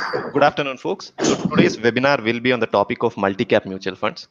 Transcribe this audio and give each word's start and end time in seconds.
Good 0.00 0.42
afternoon, 0.42 0.78
folks. 0.78 1.12
So 1.22 1.34
today's 1.50 1.76
webinar 1.76 2.24
will 2.24 2.40
be 2.40 2.52
on 2.52 2.60
the 2.60 2.66
topic 2.66 3.02
of 3.02 3.16
multi-cap 3.18 3.66
mutual 3.66 3.94
funds. 3.94 4.28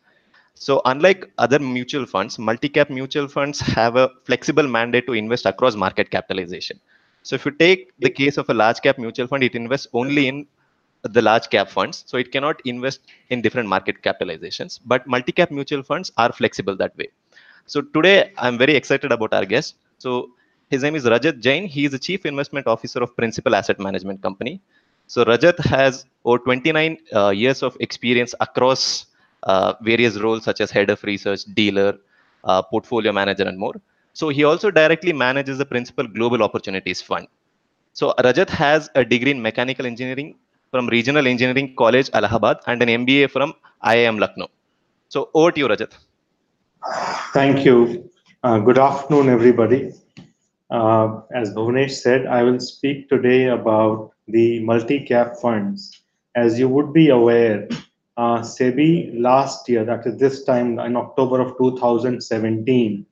So 0.56 0.82
unlike 0.86 1.30
other 1.38 1.60
mutual 1.60 2.08
funds, 2.08 2.40
multi-cap 2.40 2.90
mutual 2.90 3.28
funds 3.28 3.60
have 3.60 3.96
a 3.96 4.10
flexible 4.24 4.68
mandate 4.68 5.06
to 5.06 5.14
invest 5.14 5.46
across 5.46 5.76
market 5.76 6.10
capitalization. 6.10 6.80
So 7.22 7.36
if 7.36 7.46
you 7.46 7.52
take 7.52 7.92
the 8.00 8.10
case 8.10 8.38
of 8.38 8.50
a 8.50 8.54
large 8.54 8.82
cap 8.82 8.98
mutual 8.98 9.28
fund, 9.28 9.44
it 9.44 9.54
invests 9.54 9.88
only 9.94 10.28
in 10.28 10.48
the 11.04 11.22
large 11.22 11.50
cap 11.50 11.70
funds. 11.70 12.04
So 12.08 12.18
it 12.18 12.32
cannot 12.32 12.60
invest 12.66 13.02
in 13.30 13.44
different 13.44 13.70
market 13.70 14.02
capitalizations. 14.02 14.80
But 14.84 15.06
multi-cap 15.06 15.52
mutual 15.52 15.84
funds 15.84 16.12
are 16.18 16.32
flexible 16.32 16.76
that 16.78 16.98
way. 16.98 17.10
So 17.68 17.82
today 17.82 18.32
I'm 18.38 18.58
very 18.58 18.76
excited 18.76 19.12
about 19.12 19.34
our 19.36 19.46
guest. 19.46 19.76
So 20.00 20.32
his 20.72 20.82
name 20.82 20.96
is 20.96 21.06
Rajat 21.06 21.42
Jain. 21.42 21.68
He 21.68 21.86
is 21.86 21.92
the 21.92 22.00
Chief 22.00 22.26
Investment 22.26 22.66
Officer 22.66 23.04
of 23.04 23.16
Principal 23.16 23.54
Asset 23.54 23.80
Management 23.80 24.24
Company. 24.24 24.62
So 25.14 25.26
Rajat 25.26 25.58
has 25.66 26.06
over 26.24 26.38
29 26.38 26.98
uh, 27.16 27.30
years 27.30 27.64
of 27.64 27.76
experience 27.80 28.36
across 28.40 29.08
uh, 29.42 29.74
various 29.82 30.18
roles 30.18 30.44
such 30.44 30.62
as 30.62 30.70
head 30.70 30.92
of 30.92 31.04
research, 31.04 31.46
dealer, 31.56 31.98
uh, 32.44 32.62
portfolio 32.62 33.12
manager, 33.12 33.46
and 33.46 33.58
more. 33.58 33.74
So 34.14 34.30
he 34.30 34.44
also 34.44 34.70
directly 34.70 35.12
manages 35.12 35.58
the 35.58 35.66
Principal 35.66 36.06
Global 36.08 36.44
Opportunities 36.44 37.02
Fund. 37.02 37.28
So 37.94 38.14
Rajat 38.20 38.52
has 38.52 38.92
a 38.94 39.04
degree 39.04 39.32
in 39.32 39.42
mechanical 39.42 39.88
engineering 39.88 40.36
from 40.70 40.86
Regional 40.88 41.26
Engineering 41.26 41.74
College, 41.76 42.12
Allahabad, 42.14 42.60
and 42.68 42.84
an 42.84 42.90
MBA 42.90 43.32
from 43.32 43.56
IIM 43.84 44.20
Lucknow. 44.20 44.50
So 45.08 45.32
over 45.34 45.52
to 45.52 45.60
you, 45.60 45.68
Rajat. 45.68 45.92
Thank 47.34 47.66
you. 47.66 48.12
Uh, 48.44 48.60
good 48.60 48.78
afternoon, 48.78 49.30
everybody. 49.30 49.92
Uh, 50.70 51.22
as 51.34 51.52
Bhuvanesh 51.56 51.94
said, 51.94 52.28
I 52.28 52.44
will 52.44 52.60
speak 52.60 53.10
today 53.10 53.48
about 53.48 54.12
the 54.32 54.60
multi-cap 54.62 55.38
funds. 55.38 56.02
As 56.36 56.60
you 56.60 56.70
would 56.70 56.94
be 56.94 57.10
aware, 57.10 57.68
uh, 58.18 58.42
SEBI 58.42 59.20
last 59.20 59.68
year, 59.70 59.84
that 59.86 60.06
is 60.06 60.18
this 60.18 60.44
time 60.44 60.80
in 60.80 60.96
October 60.96 61.40
of 61.40 61.58
2017, 61.58 63.06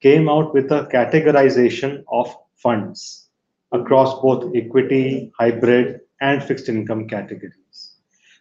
came 0.00 0.28
out 0.28 0.52
with 0.54 0.70
a 0.72 0.86
categorization 0.92 2.04
of 2.10 2.34
funds 2.56 3.28
across 3.72 4.20
both 4.20 4.54
equity, 4.54 5.32
hybrid, 5.38 6.00
and 6.20 6.42
fixed 6.42 6.68
income 6.68 7.08
categories. 7.08 7.92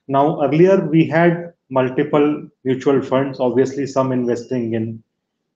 Now, 0.07 0.41
earlier 0.43 0.85
we 0.85 1.05
had 1.05 1.53
multiple 1.69 2.47
mutual 2.63 3.01
funds, 3.01 3.39
obviously 3.39 3.87
some 3.87 4.11
investing 4.11 4.73
in 4.73 5.03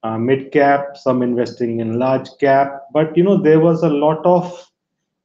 uh, 0.04 0.17
mid 0.17 0.52
cap, 0.52 0.98
some 0.98 1.22
investing 1.22 1.80
in 1.80 2.00
large 2.00 2.30
cap. 2.39 2.83
But 2.94 3.16
you 3.16 3.23
know, 3.23 3.38
there 3.38 3.59
was 3.59 3.83
a 3.83 3.89
lot 3.89 4.26
of 4.26 4.69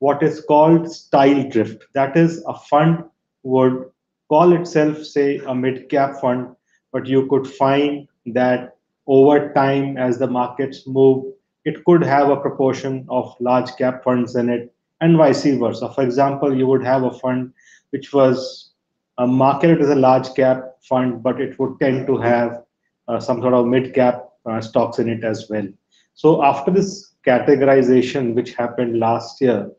what 0.05 0.23
is 0.23 0.41
called 0.49 0.91
style 0.93 1.43
drift. 1.49 1.85
That 1.95 2.17
is, 2.17 2.43
a 2.47 2.55
fund 2.55 3.05
would 3.43 3.85
call 4.29 4.53
itself, 4.53 4.99
say, 5.03 5.39
a 5.39 5.55
mid 5.55 5.89
cap 5.89 6.21
fund, 6.21 6.55
but 6.93 7.07
you 7.07 7.27
could 7.29 7.47
find 7.47 8.09
that 8.27 8.77
over 9.07 9.53
time, 9.55 9.97
as 9.97 10.19
the 10.19 10.27
markets 10.27 10.87
move, 10.87 11.33
it 11.65 11.85
could 11.85 12.03
have 12.03 12.29
a 12.29 12.37
proportion 12.37 13.07
of 13.09 13.35
large 13.41 13.71
cap 13.77 14.05
funds 14.05 14.37
in 14.37 14.51
it, 14.51 14.75
and 15.01 15.17
vice 15.17 15.45
versa. 15.45 15.93
For 15.95 16.03
example, 16.03 16.57
you 16.57 16.67
would 16.67 16.85
have 16.85 17.05
a 17.05 17.11
fund 17.11 17.53
which 17.91 18.13
was 18.13 18.73
marketed 19.19 19.81
as 19.81 19.91
a 19.91 19.95
large 19.95 20.35
cap 20.35 20.59
fund, 20.89 21.23
but 21.23 21.41
it 21.41 21.59
would 21.59 21.79
tend 21.81 22.07
to 22.09 22.19
have 22.19 22.63
uh, 23.09 23.21
some 23.21 23.41
sort 23.41 23.55
of 23.55 23.67
mid 23.67 23.95
cap 23.95 24.29
uh, 24.45 24.61
stocks 24.61 24.99
in 24.99 25.09
it 25.09 25.25
as 25.25 25.49
well. 25.49 25.67
So 26.15 26.45
after 26.45 26.71
this 26.71 27.15
categorization, 27.27 28.35
which 28.35 28.55
happened 28.55 28.99
last 28.99 29.41
year, 29.41 29.71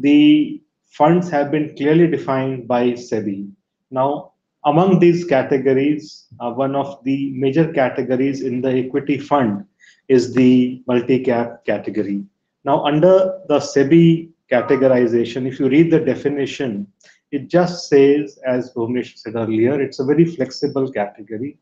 the 0.00 0.60
funds 0.86 1.30
have 1.30 1.50
been 1.50 1.76
clearly 1.76 2.06
defined 2.06 2.66
by 2.66 2.92
SEBI. 2.92 3.50
Now, 3.90 4.32
among 4.64 4.98
these 4.98 5.24
categories, 5.24 6.26
uh, 6.40 6.52
one 6.52 6.74
of 6.74 7.02
the 7.04 7.30
major 7.30 7.72
categories 7.72 8.42
in 8.42 8.60
the 8.60 8.70
equity 8.70 9.18
fund 9.18 9.64
is 10.08 10.34
the 10.34 10.82
multi-cap 10.86 11.64
category. 11.64 12.24
Now, 12.64 12.84
under 12.84 13.40
the 13.48 13.58
SEBI 13.58 14.30
categorization, 14.50 15.46
if 15.46 15.60
you 15.60 15.68
read 15.68 15.90
the 15.90 16.00
definition, 16.00 16.86
it 17.30 17.48
just 17.48 17.88
says, 17.88 18.38
as 18.46 18.72
Bhuvnesh 18.72 19.18
said 19.18 19.36
earlier, 19.36 19.80
it's 19.80 20.00
a 20.00 20.04
very 20.04 20.24
flexible 20.24 20.90
category 20.90 21.58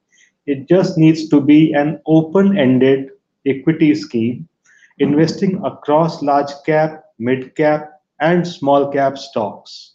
it 0.46 0.68
just 0.68 0.96
needs 0.96 1.28
to 1.28 1.40
be 1.40 1.72
an 1.72 2.00
open-ended 2.06 3.10
equity 3.44 3.94
scheme 3.94 4.48
investing 4.98 5.62
across 5.64 6.22
large 6.22 6.50
cap, 6.64 7.04
mid 7.18 7.54
cap, 7.54 8.00
and 8.20 8.46
small 8.46 8.90
cap 8.90 9.18
stocks. 9.18 9.94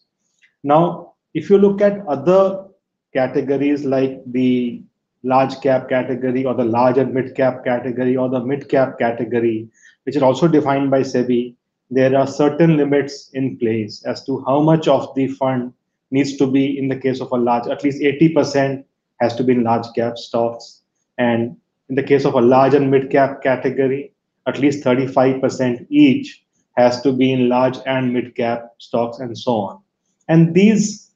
Now, 0.63 1.13
if 1.33 1.49
you 1.49 1.57
look 1.57 1.81
at 1.81 2.05
other 2.07 2.65
categories 3.13 3.83
like 3.83 4.21
the 4.31 4.81
large 5.23 5.59
cap 5.61 5.89
category 5.89 6.45
or 6.45 6.53
the 6.53 6.65
large 6.65 6.97
and 6.97 7.13
mid 7.13 7.35
cap 7.35 7.63
category 7.63 8.15
or 8.17 8.29
the 8.29 8.39
mid 8.39 8.69
cap 8.69 8.99
category, 8.99 9.69
which 10.03 10.15
are 10.17 10.23
also 10.23 10.47
defined 10.47 10.91
by 10.91 11.01
SEBI, 11.01 11.55
there 11.89 12.15
are 12.17 12.27
certain 12.27 12.77
limits 12.77 13.29
in 13.33 13.57
place 13.57 14.03
as 14.05 14.23
to 14.25 14.43
how 14.47 14.61
much 14.61 14.87
of 14.87 15.13
the 15.15 15.27
fund 15.27 15.73
needs 16.09 16.37
to 16.37 16.47
be 16.47 16.77
in 16.77 16.87
the 16.87 16.95
case 16.95 17.21
of 17.21 17.31
a 17.31 17.37
large, 17.37 17.67
at 17.67 17.83
least 17.83 18.01
80% 18.01 18.83
has 19.19 19.35
to 19.35 19.43
be 19.43 19.53
in 19.53 19.63
large 19.63 19.85
cap 19.95 20.17
stocks. 20.17 20.81
And 21.17 21.57
in 21.89 21.95
the 21.95 22.03
case 22.03 22.25
of 22.25 22.33
a 22.33 22.41
large 22.41 22.73
and 22.73 22.89
mid 22.89 23.09
cap 23.09 23.43
category, 23.43 24.13
at 24.47 24.59
least 24.59 24.83
35% 24.83 25.85
each 25.89 26.43
has 26.77 27.01
to 27.01 27.11
be 27.11 27.31
in 27.31 27.49
large 27.49 27.77
and 27.85 28.13
mid 28.13 28.35
cap 28.35 28.71
stocks 28.77 29.19
and 29.19 29.37
so 29.37 29.53
on. 29.53 29.81
And 30.27 30.53
these 30.53 31.11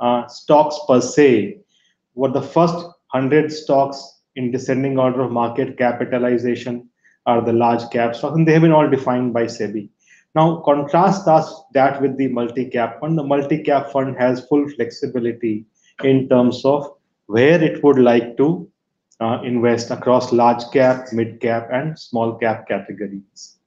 uh, 0.00 0.26
stocks 0.26 0.78
per 0.88 1.00
se 1.00 1.58
were 2.14 2.30
the 2.30 2.42
first 2.42 2.74
100 2.74 3.52
stocks 3.52 4.20
in 4.36 4.50
descending 4.50 4.98
order 4.98 5.22
of 5.22 5.30
market 5.30 5.76
capitalization 5.76 6.88
are 7.26 7.40
the 7.40 7.52
large 7.52 7.88
cap 7.90 8.14
stocks, 8.14 8.34
and 8.34 8.46
they 8.46 8.52
have 8.52 8.62
been 8.62 8.72
all 8.72 8.88
defined 8.88 9.32
by 9.32 9.44
SEBI. 9.44 9.88
Now, 10.34 10.56
contrast 10.64 11.28
us 11.28 11.62
that 11.74 12.02
with 12.02 12.16
the 12.16 12.28
multi-cap 12.28 13.00
fund. 13.00 13.16
The 13.16 13.22
multi-cap 13.22 13.92
fund 13.92 14.16
has 14.18 14.46
full 14.46 14.68
flexibility 14.68 15.64
in 16.02 16.28
terms 16.28 16.64
of 16.64 16.92
where 17.26 17.62
it 17.62 17.82
would 17.84 17.98
like 17.98 18.36
to 18.38 18.68
uh, 19.20 19.40
invest 19.44 19.90
across 19.90 20.32
large 20.32 20.64
cap, 20.72 21.06
mid 21.12 21.40
cap, 21.40 21.68
and 21.72 21.96
small 21.98 22.34
cap 22.34 22.66
categories. 22.66 23.58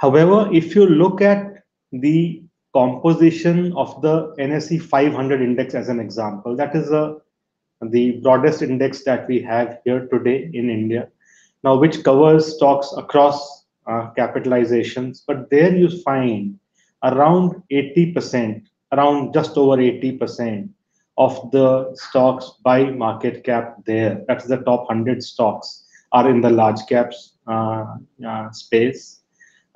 However, 0.00 0.48
if 0.50 0.74
you 0.74 0.86
look 0.86 1.20
at 1.20 1.62
the 1.92 2.42
composition 2.72 3.74
of 3.74 4.00
the 4.00 4.34
NSE 4.38 4.80
500 4.80 5.42
index 5.42 5.74
as 5.74 5.90
an 5.90 6.00
example, 6.00 6.56
that 6.56 6.74
is 6.74 6.90
a, 6.90 7.16
the 7.82 8.12
broadest 8.22 8.62
index 8.62 9.04
that 9.04 9.28
we 9.28 9.42
have 9.42 9.78
here 9.84 10.06
today 10.06 10.50
in 10.54 10.70
India. 10.70 11.08
Now, 11.64 11.76
which 11.76 12.02
covers 12.02 12.56
stocks 12.56 12.94
across 12.96 13.66
uh, 13.86 14.10
capitalizations, 14.16 15.20
but 15.26 15.50
there 15.50 15.76
you 15.76 15.90
find 16.02 16.58
around 17.02 17.62
80%, 17.70 18.62
around 18.92 19.34
just 19.34 19.58
over 19.58 19.76
80% 19.76 20.70
of 21.18 21.50
the 21.50 21.94
stocks 21.94 22.52
by 22.64 22.84
market 22.84 23.44
cap 23.44 23.76
there. 23.84 24.24
That's 24.26 24.46
the 24.46 24.58
top 24.58 24.88
100 24.88 25.22
stocks 25.22 25.84
are 26.12 26.30
in 26.30 26.40
the 26.40 26.50
large 26.50 26.80
caps 26.88 27.36
uh, 27.46 27.96
uh, 28.26 28.50
space. 28.52 29.19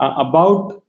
Uh, 0.01 0.15
about 0.19 0.83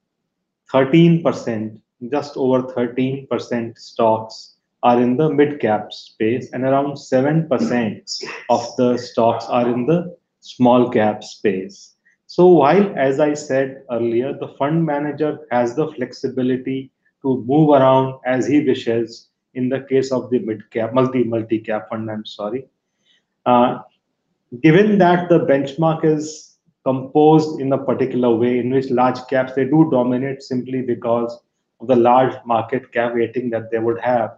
13%, 0.73 1.79
just 2.11 2.37
over 2.37 2.63
13% 2.63 3.77
stocks 3.77 4.55
are 4.83 5.01
in 5.01 5.17
the 5.17 5.29
mid 5.29 5.59
cap 5.59 5.91
space, 5.91 6.51
and 6.53 6.63
around 6.63 6.93
7% 6.93 8.23
of 8.49 8.75
the 8.77 8.97
stocks 8.97 9.45
are 9.45 9.67
in 9.69 9.85
the 9.85 10.15
small 10.41 10.89
cap 10.89 11.23
space. 11.23 11.95
So, 12.27 12.47
while, 12.47 12.93
as 12.97 13.19
I 13.19 13.33
said 13.33 13.83
earlier, 13.91 14.33
the 14.33 14.49
fund 14.59 14.85
manager 14.85 15.39
has 15.51 15.75
the 15.75 15.91
flexibility 15.93 16.91
to 17.21 17.43
move 17.47 17.69
around 17.69 18.19
as 18.25 18.47
he 18.47 18.61
wishes 18.65 19.29
in 19.53 19.69
the 19.69 19.81
case 19.81 20.11
of 20.11 20.29
the 20.29 20.39
mid 20.39 20.69
cap, 20.71 20.93
multi 20.93 21.23
multi 21.23 21.59
cap 21.59 21.89
fund, 21.89 22.09
I'm 22.11 22.25
sorry. 22.25 22.67
Uh, 23.45 23.79
given 24.61 24.97
that 24.99 25.29
the 25.29 25.39
benchmark 25.39 26.03
is 26.03 26.54
composed 26.85 27.59
in 27.59 27.73
a 27.73 27.77
particular 27.77 28.35
way 28.35 28.59
in 28.59 28.71
which 28.71 28.89
large 28.89 29.19
caps 29.27 29.53
they 29.53 29.65
do 29.65 29.89
dominate 29.91 30.43
simply 30.43 30.81
because 30.81 31.39
of 31.81 31.87
the 31.87 31.95
large 31.95 32.33
market 32.45 32.91
cap 32.91 33.15
weighting 33.15 33.49
that 33.49 33.71
they 33.71 33.79
would 33.79 33.99
have. 33.99 34.37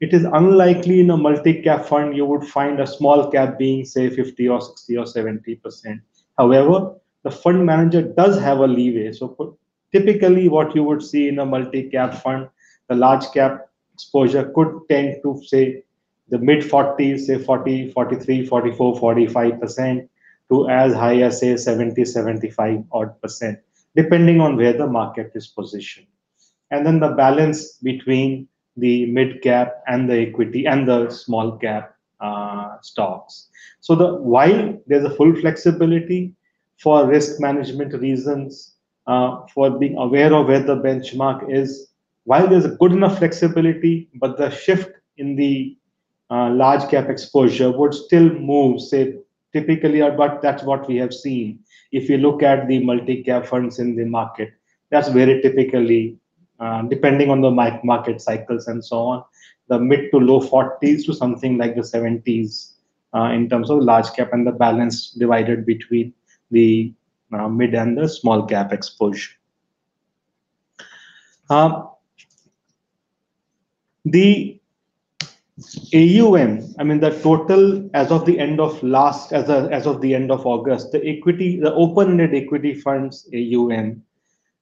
It 0.00 0.14
is 0.14 0.24
unlikely 0.24 1.00
in 1.00 1.10
a 1.10 1.16
multi-cap 1.16 1.84
fund 1.86 2.16
you 2.16 2.24
would 2.26 2.44
find 2.44 2.80
a 2.80 2.86
small 2.86 3.30
cap 3.30 3.58
being 3.58 3.84
say 3.84 4.08
50 4.10 4.48
or 4.48 4.60
60 4.60 4.96
or 4.96 5.06
70 5.06 5.54
percent. 5.56 6.00
However 6.38 6.94
the 7.24 7.30
fund 7.30 7.64
manager 7.64 8.02
does 8.02 8.38
have 8.40 8.58
a 8.58 8.66
leeway. 8.66 9.12
So 9.12 9.58
typically 9.92 10.48
what 10.48 10.74
you 10.74 10.82
would 10.84 11.02
see 11.02 11.28
in 11.28 11.38
a 11.38 11.46
multi-cap 11.46 12.22
fund 12.22 12.48
the 12.88 12.96
large 12.96 13.30
cap 13.32 13.68
exposure 13.94 14.50
could 14.54 14.80
tend 14.88 15.16
to 15.22 15.40
say 15.46 15.82
the 16.30 16.38
mid 16.38 16.64
40s, 16.64 17.20
say 17.26 17.38
40, 17.38 17.90
43, 17.92 18.46
44, 18.46 18.94
45% 18.94 20.08
to 20.52 20.68
as 20.70 20.94
high 20.94 21.22
as 21.22 21.40
say 21.40 21.56
70, 21.56 22.04
75 22.04 22.84
odd 22.92 23.20
percent, 23.22 23.60
depending 23.96 24.40
on 24.40 24.56
where 24.56 24.74
the 24.74 24.86
market 24.86 25.32
is 25.34 25.48
positioned. 25.48 26.06
and 26.70 26.86
then 26.86 27.00
the 27.00 27.08
balance 27.10 27.78
between 27.88 28.48
the 28.76 29.06
mid 29.06 29.42
cap 29.42 29.82
and 29.86 30.10
the 30.10 30.18
equity 30.26 30.66
and 30.66 30.88
the 30.88 31.10
small 31.10 31.58
cap 31.58 31.94
uh, 32.20 32.76
stocks. 32.82 33.48
So 33.80 33.94
the 33.94 34.14
while 34.16 34.78
there's 34.86 35.04
a 35.04 35.10
full 35.16 35.34
flexibility 35.36 36.34
for 36.78 37.06
risk 37.06 37.40
management 37.40 37.94
reasons, 37.94 38.74
uh, 39.06 39.46
for 39.54 39.70
being 39.78 39.96
aware 39.98 40.32
of 40.34 40.46
where 40.48 40.62
the 40.62 40.76
benchmark 40.76 41.52
is, 41.52 41.90
while 42.24 42.48
there's 42.48 42.64
a 42.66 42.76
good 42.82 42.92
enough 42.92 43.18
flexibility, 43.18 44.08
but 44.14 44.38
the 44.38 44.50
shift 44.50 44.90
in 45.18 45.36
the 45.36 45.76
uh, 46.30 46.50
large 46.50 46.88
cap 46.90 47.08
exposure 47.10 47.70
would 47.76 47.94
still 47.94 48.28
move, 48.34 48.80
say 48.80 49.16
typically, 49.52 50.02
or 50.02 50.12
but 50.12 50.42
that's 50.42 50.62
what 50.62 50.88
we 50.88 50.96
have 50.96 51.12
seen. 51.12 51.60
If 51.92 52.08
you 52.08 52.18
look 52.18 52.42
at 52.42 52.68
the 52.68 52.82
multi-cap 52.84 53.46
funds 53.46 53.78
in 53.78 53.96
the 53.96 54.04
market, 54.04 54.52
that's 54.90 55.08
very 55.08 55.40
typically 55.42 56.18
uh, 56.60 56.82
depending 56.82 57.28
on 57.28 57.40
the 57.40 57.50
market 57.50 58.20
cycles 58.20 58.68
and 58.68 58.84
so 58.84 58.98
on, 58.98 59.24
the 59.68 59.78
mid 59.78 60.10
to 60.12 60.18
low 60.18 60.40
40s 60.40 61.04
to 61.06 61.14
something 61.14 61.58
like 61.58 61.74
the 61.74 61.82
70s 61.82 62.74
uh, 63.14 63.30
in 63.32 63.48
terms 63.48 63.68
of 63.68 63.78
large 63.78 64.12
cap 64.12 64.32
and 64.32 64.46
the 64.46 64.52
balance 64.52 65.10
divided 65.10 65.66
between 65.66 66.14
the 66.50 66.92
uh, 67.32 67.48
mid 67.48 67.74
and 67.74 67.98
the 67.98 68.08
small 68.08 68.46
cap 68.46 68.72
exposure. 68.72 69.32
Um, 71.50 71.90
the 74.04 74.60
AUM, 75.94 76.74
I 76.78 76.84
mean 76.84 77.00
the 77.00 77.18
total 77.20 77.88
as 77.94 78.10
of 78.10 78.24
the 78.26 78.38
end 78.38 78.60
of 78.60 78.82
last, 78.82 79.32
as, 79.32 79.48
a, 79.48 79.68
as 79.70 79.86
of 79.86 80.00
the 80.00 80.14
end 80.14 80.30
of 80.30 80.46
August, 80.46 80.92
the 80.92 81.06
equity, 81.06 81.60
the 81.60 81.72
open-ended 81.74 82.34
equity 82.34 82.74
funds 82.74 83.28
AUM 83.34 84.02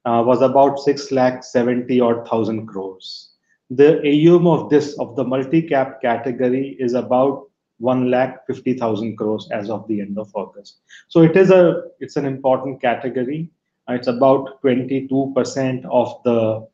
uh, 0.04 0.22
was 0.26 0.42
about 0.42 0.78
6 0.78 1.12
lakh 1.12 1.44
70 1.44 2.00
or 2.00 2.16
1000 2.18 2.66
crores. 2.66 3.30
The 3.70 4.00
AUM 4.00 4.46
of 4.46 4.70
this, 4.70 4.98
of 4.98 5.16
the 5.16 5.24
multi-cap 5.24 6.02
category 6.02 6.76
is 6.80 6.94
about 6.94 7.48
1 7.78 8.10
lakh 8.10 8.46
50,000 8.46 9.16
crores 9.16 9.48
as 9.52 9.70
of 9.70 9.86
the 9.88 10.00
end 10.00 10.18
of 10.18 10.30
August. 10.34 10.80
So 11.08 11.22
it 11.22 11.36
is 11.36 11.50
a, 11.50 11.84
it's 12.00 12.16
an 12.16 12.26
important 12.26 12.80
category. 12.80 13.48
Uh, 13.88 13.94
it's 13.94 14.08
about 14.08 14.62
22% 14.62 15.84
of 15.86 16.22
the 16.24 16.66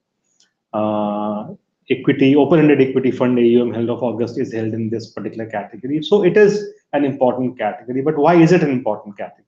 uh, 0.73 1.55
equity, 1.91 2.35
open-ended 2.37 2.81
equity 2.81 3.11
fund 3.11 3.39
AUM 3.39 3.73
held 3.73 3.91
of 3.91 4.03
August 4.03 4.39
is 4.39 4.53
held 4.53 4.75
in 4.75 4.91
this 4.91 5.11
particular 5.11 5.47
category. 5.47 6.03
So 6.03 6.25
it 6.25 6.37
is 6.37 6.65
an 6.93 7.05
important 7.05 7.59
category. 7.59 8.03
But 8.03 8.17
why 8.17 8.35
is 8.35 8.53
it 8.53 8.63
an 8.63 8.71
important 8.71 9.17
category? 9.17 9.45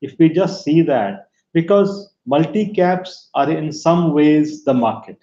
If 0.00 0.18
we 0.18 0.28
just 0.28 0.64
see 0.64 0.82
that, 0.82 1.28
because 1.52 2.14
multi-caps 2.26 3.30
are 3.34 3.50
in 3.50 3.72
some 3.72 4.12
ways 4.12 4.64
the 4.64 4.74
market. 4.74 5.18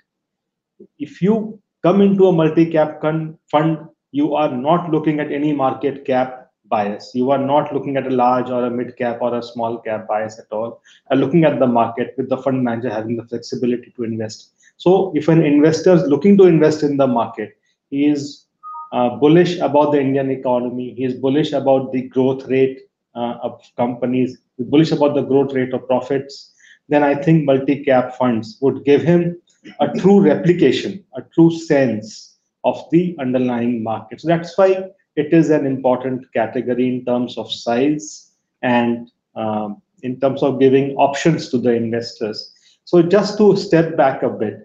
If 0.99 1.21
you 1.21 1.59
come 1.83 2.01
into 2.01 2.27
a 2.27 2.31
multi-cap 2.31 3.01
fund, 3.49 3.87
you 4.11 4.35
are 4.35 4.51
not 4.51 4.91
looking 4.91 5.19
at 5.19 5.31
any 5.31 5.53
market 5.53 6.03
cap 6.05 6.51
bias. 6.67 7.11
You 7.13 7.31
are 7.31 7.37
not 7.37 7.73
looking 7.73 7.95
at 7.95 8.07
a 8.07 8.09
large 8.09 8.49
or 8.49 8.65
a 8.65 8.71
mid 8.71 8.97
cap 8.97 9.19
or 9.21 9.35
a 9.37 9.43
small 9.43 9.77
cap 9.79 10.07
bias 10.07 10.39
at 10.39 10.51
all. 10.51 10.81
You're 11.11 11.19
looking 11.19 11.45
at 11.45 11.59
the 11.59 11.67
market 11.67 12.15
with 12.17 12.29
the 12.29 12.37
fund 12.37 12.63
manager 12.63 12.89
having 12.89 13.17
the 13.17 13.25
flexibility 13.25 13.93
to 13.95 14.03
invest. 14.03 14.54
So 14.77 15.11
if 15.15 15.27
an 15.27 15.43
investor 15.43 15.93
is 15.93 16.03
looking 16.03 16.37
to 16.37 16.45
invest 16.45 16.83
in 16.83 16.97
the 16.97 17.07
market, 17.07 17.57
he 17.89 18.07
is 18.07 18.45
uh, 18.91 19.09
bullish 19.17 19.57
about 19.59 19.91
the 19.91 19.99
Indian 19.99 20.31
economy. 20.31 20.93
He 20.95 21.05
is 21.05 21.13
bullish 21.13 21.53
about 21.53 21.91
the 21.91 22.03
growth 22.03 22.45
rate 22.47 22.81
uh, 23.15 23.37
of 23.41 23.61
companies, 23.77 24.37
bullish 24.59 24.91
about 24.91 25.15
the 25.15 25.21
growth 25.21 25.53
rate 25.53 25.73
of 25.73 25.87
profits 25.87 26.55
then 26.89 27.03
I 27.03 27.15
think 27.15 27.45
multi-cap 27.45 28.15
funds 28.15 28.57
would 28.61 28.85
give 28.85 29.01
him 29.01 29.41
a 29.79 29.87
true 29.99 30.21
replication, 30.21 31.03
a 31.15 31.21
true 31.33 31.51
sense 31.51 32.37
of 32.63 32.83
the 32.91 33.15
underlying 33.19 33.83
market. 33.83 34.21
So 34.21 34.27
that's 34.27 34.57
why 34.57 34.89
it 35.15 35.33
is 35.33 35.49
an 35.49 35.65
important 35.65 36.31
category 36.33 36.87
in 36.87 37.05
terms 37.05 37.37
of 37.37 37.51
size 37.51 38.31
and 38.61 39.09
um, 39.35 39.81
in 40.03 40.19
terms 40.19 40.43
of 40.43 40.59
giving 40.59 40.95
options 40.95 41.49
to 41.49 41.57
the 41.57 41.71
investors. 41.71 42.53
So 42.83 43.01
just 43.01 43.37
to 43.39 43.57
step 43.57 43.97
back 43.97 44.21
a 44.21 44.29
bit, 44.29 44.64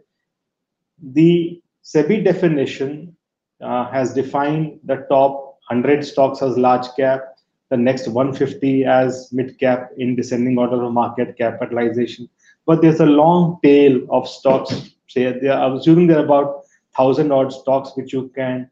the 1.02 1.60
SEBI 1.84 2.24
definition 2.24 3.16
uh, 3.60 3.90
has 3.90 4.14
defined 4.14 4.80
the 4.84 5.06
top 5.08 5.58
100 5.68 6.04
stocks 6.04 6.42
as 6.42 6.56
large 6.56 6.86
cap, 6.96 7.22
the 7.70 7.76
next 7.76 8.08
150 8.08 8.84
as 8.84 9.28
mid 9.32 9.58
cap 9.58 9.90
in 9.96 10.16
descending 10.16 10.58
order 10.58 10.82
of 10.82 10.92
market 10.92 11.36
capitalization. 11.36 12.28
But 12.66 12.82
there's 12.82 13.00
a 13.00 13.06
long 13.06 13.58
tail 13.62 14.00
of 14.10 14.28
stocks. 14.28 14.90
Say 15.08 15.26
I'm 15.26 15.74
assuming 15.74 16.06
there 16.06 16.18
are 16.18 16.24
about 16.24 16.64
thousand 16.96 17.32
odd 17.32 17.52
stocks 17.52 17.92
which 17.94 18.12
you 18.12 18.30
can 18.34 18.70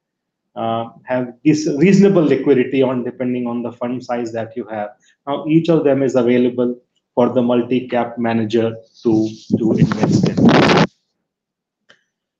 uh, 0.56 0.88
have 1.04 1.34
this 1.44 1.68
reasonable 1.78 2.22
liquidity 2.22 2.82
on 2.82 3.04
depending 3.04 3.46
on 3.46 3.62
the 3.62 3.72
fund 3.72 4.04
size 4.04 4.32
that 4.32 4.56
you 4.56 4.66
have. 4.66 4.90
Now 5.26 5.46
each 5.46 5.68
of 5.68 5.84
them 5.84 6.02
is 6.02 6.16
available 6.16 6.80
for 7.14 7.28
the 7.28 7.42
multi-cap 7.42 8.18
manager 8.18 8.76
to, 9.02 9.28
to 9.58 9.72
invest 9.72 10.28
in. 10.28 10.87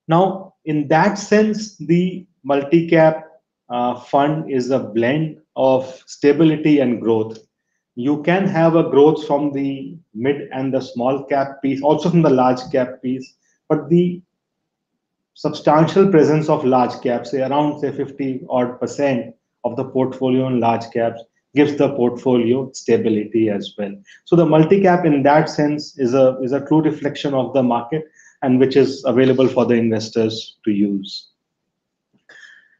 Now, 0.08 0.54
in 0.64 0.88
that 0.88 1.18
sense, 1.18 1.76
the 1.76 2.26
multi-cap 2.42 3.24
uh, 3.68 4.00
fund 4.00 4.50
is 4.50 4.70
a 4.70 4.78
blend 4.78 5.38
of 5.54 6.02
stability 6.06 6.80
and 6.80 7.00
growth. 7.00 7.38
You 7.94 8.22
can 8.22 8.46
have 8.46 8.76
a 8.76 8.88
growth 8.88 9.26
from 9.26 9.52
the 9.52 9.98
mid 10.14 10.48
and 10.52 10.72
the 10.72 10.80
small 10.80 11.24
cap 11.24 11.60
piece, 11.62 11.82
also 11.82 12.10
from 12.10 12.22
the 12.22 12.30
large 12.30 12.60
cap 12.72 13.02
piece, 13.02 13.34
but 13.68 13.88
the 13.88 14.22
substantial 15.34 16.08
presence 16.08 16.48
of 16.48 16.64
large 16.64 17.00
caps, 17.02 17.30
say 17.30 17.42
around 17.42 17.80
say 17.80 17.92
50 17.92 18.46
odd 18.48 18.80
percent 18.80 19.34
of 19.64 19.76
the 19.76 19.84
portfolio 19.84 20.46
in 20.46 20.60
large 20.60 20.84
caps, 20.92 21.20
gives 21.54 21.76
the 21.76 21.94
portfolio 21.94 22.70
stability 22.72 23.50
as 23.50 23.74
well. 23.76 23.94
So 24.24 24.36
the 24.36 24.46
multi-cap 24.46 25.04
in 25.04 25.22
that 25.24 25.48
sense 25.48 25.98
is 25.98 26.14
a 26.14 26.38
is 26.40 26.52
a 26.52 26.64
true 26.66 26.82
reflection 26.82 27.34
of 27.34 27.52
the 27.52 27.62
market 27.62 28.04
and 28.42 28.60
which 28.60 28.76
is 28.76 29.04
available 29.04 29.48
for 29.48 29.66
the 29.66 29.74
investors 29.74 30.56
to 30.64 30.70
use 30.70 31.28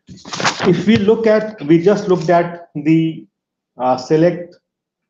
if 0.09 0.87
we 0.87 0.97
look 0.97 1.27
at, 1.27 1.61
we 1.63 1.83
just 1.83 2.09
looked 2.09 2.31
at 2.31 2.71
the 2.75 3.27
uh, 3.77 3.97
select 3.97 4.57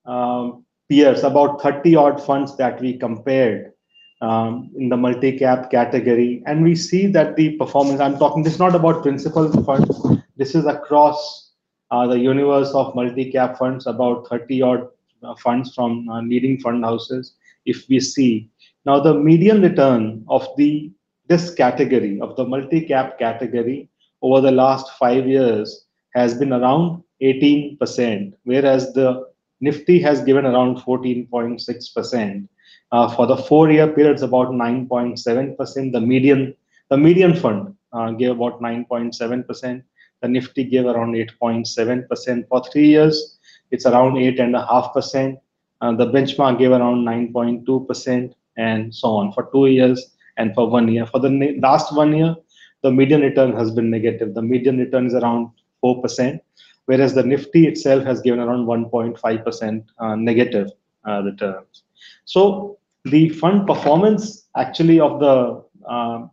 um, 0.07 0.65
peers, 0.89 1.23
about 1.23 1.63
30 1.63 1.97
odd 1.97 2.23
funds 2.25 2.57
that 2.57 2.81
we 2.81 2.97
compared 2.97 3.73
um, 4.21 4.71
in 4.77 4.89
the 4.89 4.97
multi-cap 4.97 5.71
category, 5.71 6.43
and 6.47 6.65
we 6.65 6.75
see 6.75 7.07
that 7.07 7.37
the 7.37 7.57
performance, 7.57 8.01
I'm 8.01 8.19
talking, 8.19 8.43
this 8.43 8.55
is 8.55 8.59
not 8.59 8.75
about 8.75 9.03
principal 9.03 9.51
funds, 9.65 10.01
this 10.37 10.55
is 10.55 10.67
across 10.67 11.51
uh, 11.91 12.07
the 12.07 12.19
universe 12.19 12.71
of 12.73 12.95
multi-cap 12.95 13.59
funds, 13.59 13.87
about 13.87 14.29
30 14.29 14.63
odd 14.63 14.89
uh, 15.23 15.35
funds 15.37 15.75
from 15.75 16.09
uh, 16.09 16.23
leading 16.23 16.59
fund 16.59 16.85
houses. 16.85 17.35
If 17.65 17.89
we 17.89 18.01
see 18.01 18.51
now 18.89 18.99
the 18.99 19.15
median 19.15 19.61
return 19.63 20.25
of 20.29 20.49
the 20.57 20.91
this 21.29 21.55
category 21.55 22.21
of 22.21 22.35
the 22.37 22.45
multi-cap 22.45 23.19
category 23.19 23.89
over 24.23 24.41
the 24.41 24.51
last 24.51 24.87
five 24.99 25.27
years 25.27 25.85
has 26.15 26.35
been 26.35 26.53
around 26.53 27.03
18%, 27.23 28.33
whereas 28.45 28.93
the 28.95 29.27
Nifty 29.61 30.01
has 30.01 30.23
given 30.23 30.47
around 30.47 30.79
14.6%. 30.79 32.49
Uh, 32.91 33.09
for 33.15 33.27
the 33.27 33.37
four-year 33.37 33.89
period, 33.89 34.13
it's 34.13 34.23
about 34.23 34.49
9.7%. 34.49 35.93
The 35.93 36.01
median, 36.01 36.55
the 36.89 36.97
median 36.97 37.35
fund 37.35 37.75
uh, 37.93 38.13
gave 38.13 38.31
about 38.31 38.61
9.7%. 38.63 39.83
The 40.23 40.29
Nifty 40.29 40.65
gave 40.65 40.87
around 40.87 41.13
8.7%. 41.13 42.49
For 42.49 42.65
three 42.73 42.87
years, 42.87 43.39
it's 43.71 43.85
around 43.85 44.15
8.5%. 44.15 45.41
Uh, 45.81 45.93
the 45.93 46.07
benchmark 46.07 46.59
gave 46.59 46.71
around 46.71 47.05
9.2%, 47.05 48.33
and 48.59 48.95
so 48.95 49.09
on 49.09 49.33
for 49.33 49.49
two 49.53 49.67
years 49.67 50.15
and 50.37 50.55
for 50.55 50.69
one 50.69 50.89
year. 50.89 51.07
For 51.07 51.21
the 51.21 51.57
last 51.61 51.95
one 51.95 52.15
year, 52.17 52.37
the 52.83 52.91
median 52.91 53.23
return 53.23 53.57
has 53.57 53.71
been 53.71 53.91
negative. 53.91 54.35
The 54.35 54.43
median 54.43 54.79
return 54.79 55.07
is 55.07 55.15
around 55.15 55.51
4%, 55.83 56.41
whereas 56.87 57.15
the 57.15 57.23
Nifty 57.23 57.67
itself 57.67 58.05
has 58.05 58.21
given 58.21 58.41
around 58.41 58.67
1.5% 58.67 59.85
uh, 59.99 60.15
negative 60.17 60.71
uh, 61.07 61.23
returns. 61.23 61.85
So 62.25 62.79
the 63.05 63.31
fund 63.31 63.67
performance 63.67 64.49
actually 64.57 65.01
of 65.01 65.21
the 65.21 65.65
uh, 65.89 66.27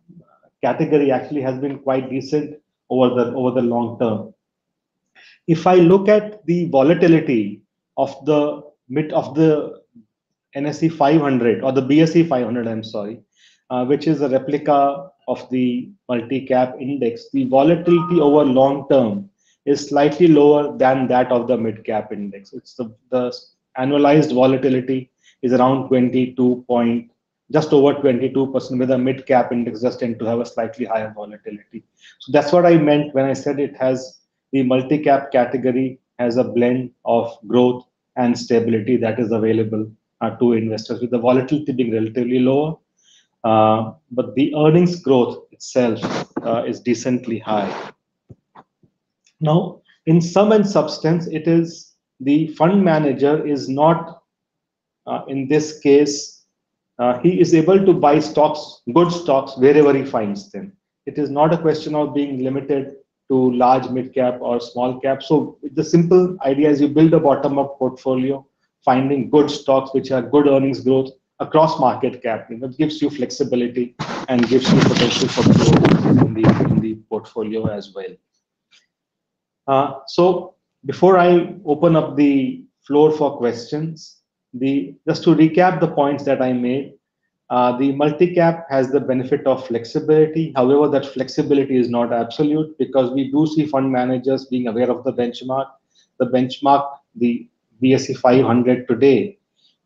category 0.62 1.10
actually 1.10 1.42
has 1.42 1.58
been 1.58 1.78
quite 1.78 2.10
decent 2.10 2.60
over 2.90 3.14
the 3.14 3.34
over 3.34 3.50
the 3.50 3.62
long 3.62 3.98
term. 3.98 4.34
If 5.46 5.66
I 5.66 5.76
look 5.76 6.08
at 6.08 6.44
the 6.46 6.68
volatility 6.68 7.62
of 7.96 8.12
the 8.24 8.62
mid 8.88 9.12
of 9.12 9.34
the 9.34 9.82
NSE 10.56 10.92
500 10.92 11.62
or 11.62 11.72
the 11.72 11.82
BSE 11.82 12.28
500, 12.28 12.66
I'm 12.66 12.82
sorry, 12.82 13.20
uh, 13.70 13.84
which 13.84 14.06
is 14.06 14.22
a 14.22 14.28
replica 14.28 15.10
of 15.28 15.48
the 15.50 15.90
multi-cap 16.08 16.76
index, 16.80 17.30
the 17.32 17.44
volatility 17.44 18.20
over 18.20 18.44
long 18.44 18.88
term 18.88 19.28
is 19.64 19.88
slightly 19.88 20.28
lower 20.28 20.76
than 20.78 21.08
that 21.08 21.30
of 21.32 21.48
the 21.48 21.56
mid-cap 21.56 22.12
index. 22.12 22.52
It's 22.52 22.74
the, 22.74 22.94
the 23.10 23.36
annualized 23.76 24.32
volatility 24.32 25.10
is 25.42 25.52
around 25.52 25.88
22 25.88 26.64
point, 26.68 27.10
just 27.52 27.72
over 27.72 27.94
22% 27.94 28.78
with 28.78 28.90
a 28.90 28.98
mid 28.98 29.26
cap 29.26 29.52
index 29.52 29.82
just 29.82 30.00
tend 30.00 30.18
to 30.20 30.24
have 30.24 30.40
a 30.40 30.46
slightly 30.46 30.86
higher 30.86 31.12
volatility. 31.14 31.84
So 32.20 32.32
that's 32.32 32.52
what 32.52 32.64
I 32.64 32.76
meant 32.76 33.14
when 33.14 33.24
I 33.24 33.32
said 33.32 33.60
it 33.60 33.76
has 33.76 34.20
the 34.52 34.62
multi-cap 34.62 35.32
category 35.32 36.00
has 36.18 36.36
a 36.36 36.44
blend 36.44 36.90
of 37.04 37.36
growth 37.46 37.84
and 38.16 38.38
stability 38.38 38.96
that 38.96 39.20
is 39.20 39.32
available 39.32 39.90
to 40.38 40.52
investors 40.54 41.00
with 41.00 41.10
the 41.10 41.18
volatility 41.18 41.72
being 41.72 41.92
relatively 41.92 42.38
lower. 42.38 42.76
Uh, 43.44 43.92
but 44.10 44.34
the 44.34 44.54
earnings 44.56 45.00
growth 45.00 45.44
itself 45.52 46.00
uh, 46.42 46.64
is 46.64 46.80
decently 46.80 47.38
high. 47.38 47.92
Now, 49.40 49.82
in 50.06 50.20
sum 50.20 50.52
and 50.52 50.66
substance, 50.66 51.26
it 51.26 51.46
is 51.46 51.94
the 52.20 52.48
fund 52.48 52.82
manager 52.82 53.46
is 53.46 53.68
not, 53.68 54.22
uh, 55.06 55.22
in 55.28 55.48
this 55.48 55.78
case, 55.80 56.44
uh, 56.98 57.18
he 57.18 57.40
is 57.40 57.54
able 57.54 57.84
to 57.84 57.92
buy 57.92 58.18
stocks, 58.18 58.80
good 58.94 59.12
stocks, 59.12 59.56
wherever 59.58 59.92
he 59.94 60.04
finds 60.04 60.50
them. 60.50 60.72
It 61.04 61.18
is 61.18 61.30
not 61.30 61.52
a 61.52 61.58
question 61.58 61.94
of 61.94 62.14
being 62.14 62.42
limited 62.42 62.96
to 63.28 63.52
large 63.52 63.88
mid 63.90 64.14
cap 64.14 64.38
or 64.40 64.60
small 64.60 64.98
cap. 65.00 65.22
So 65.22 65.58
the 65.74 65.84
simple 65.84 66.36
idea 66.42 66.70
is 66.70 66.80
you 66.80 66.88
build 66.88 67.12
a 67.12 67.20
bottom 67.20 67.58
up 67.58 67.78
portfolio, 67.78 68.46
finding 68.86 69.28
good 69.28 69.50
stocks 69.50 69.92
which 69.92 70.08
have 70.08 70.30
good 70.30 70.46
earnings 70.54 70.80
growth 70.80 71.10
across 71.40 71.78
market 71.78 72.22
cap. 72.22 72.46
You 72.50 72.58
know, 72.58 72.68
gives 72.68 73.02
you 73.02 73.10
flexibility 73.10 73.94
and 74.28 74.48
gives 74.48 74.72
you 74.72 74.80
potential 74.80 75.28
for 75.28 75.44
growth 75.52 76.06
in 76.24 76.32
the, 76.34 76.44
in 76.70 76.80
the 76.80 76.94
portfolio 77.10 77.66
as 77.66 77.92
well. 77.94 78.14
Uh, 79.66 79.88
so 80.06 80.54
before 80.86 81.18
I 81.18 81.56
open 81.64 81.96
up 81.96 82.16
the 82.16 82.64
floor 82.86 83.10
for 83.10 83.36
questions, 83.36 84.20
the 84.54 84.94
just 85.08 85.24
to 85.24 85.34
recap 85.34 85.80
the 85.80 85.88
points 85.88 86.24
that 86.24 86.40
I 86.40 86.52
made, 86.52 86.94
uh, 87.50 87.76
the 87.76 87.92
multi-cap 87.92 88.66
has 88.70 88.90
the 88.90 89.00
benefit 89.00 89.46
of 89.46 89.66
flexibility. 89.66 90.52
However, 90.56 90.88
that 90.88 91.06
flexibility 91.06 91.76
is 91.76 91.88
not 91.88 92.12
absolute 92.12 92.76
because 92.78 93.10
we 93.12 93.30
do 93.30 93.46
see 93.46 93.66
fund 93.66 93.90
managers 93.90 94.46
being 94.46 94.68
aware 94.68 94.90
of 94.90 95.04
the 95.04 95.12
benchmark. 95.12 95.66
The 96.18 96.26
benchmark, 96.26 96.88
the 97.16 97.48
BSE 97.82 98.18
500 98.18 98.88
today, 98.88 99.38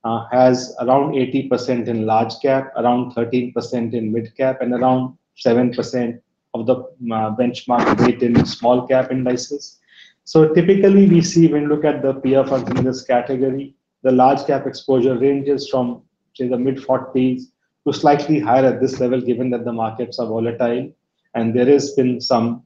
uh, 0.05 0.27
has 0.31 0.75
around 0.81 1.13
80% 1.13 1.89
in 1.89 2.07
large 2.07 2.35
cap, 2.41 2.73
around 2.77 3.13
13% 3.13 3.93
in 3.93 4.13
mid 4.13 4.35
cap, 4.37 4.63
and 4.63 4.73
around 4.73 5.17
7% 5.45 6.21
of 6.55 6.67
the 6.67 6.75
uh, 6.75 7.35
benchmark 7.37 8.01
weight 8.01 8.23
in 8.23 8.45
small 8.45 8.87
cap 8.87 9.11
indices. 9.11 9.79
So 10.25 10.53
typically 10.53 11.07
we 11.07 11.21
see 11.21 11.49
when 11.49 11.69
look 11.69 11.85
at 11.85 12.03
the 12.03 12.15
peer 12.15 12.45
funds 12.45 12.71
in 12.71 12.85
this 12.85 13.03
category, 13.03 13.75
the 14.03 14.13
large 14.13 14.47
cap 14.47 14.67
exposure 14.67 15.19
ranges 15.19 15.69
from 15.69 16.03
say 16.35 16.49
the 16.49 16.59
mid 16.59 16.77
40s 16.77 17.43
to 17.87 17.93
slightly 17.93 18.39
higher 18.39 18.65
at 18.67 18.81
this 18.81 19.01
level, 19.01 19.21
given 19.21 19.51
that 19.51 19.65
the 19.65 19.73
markets 19.73 20.19
are 20.19 20.27
volatile 20.27 20.93
and 21.35 21.55
there 21.55 21.67
has 21.67 21.93
been 21.93 22.21
some 22.21 22.63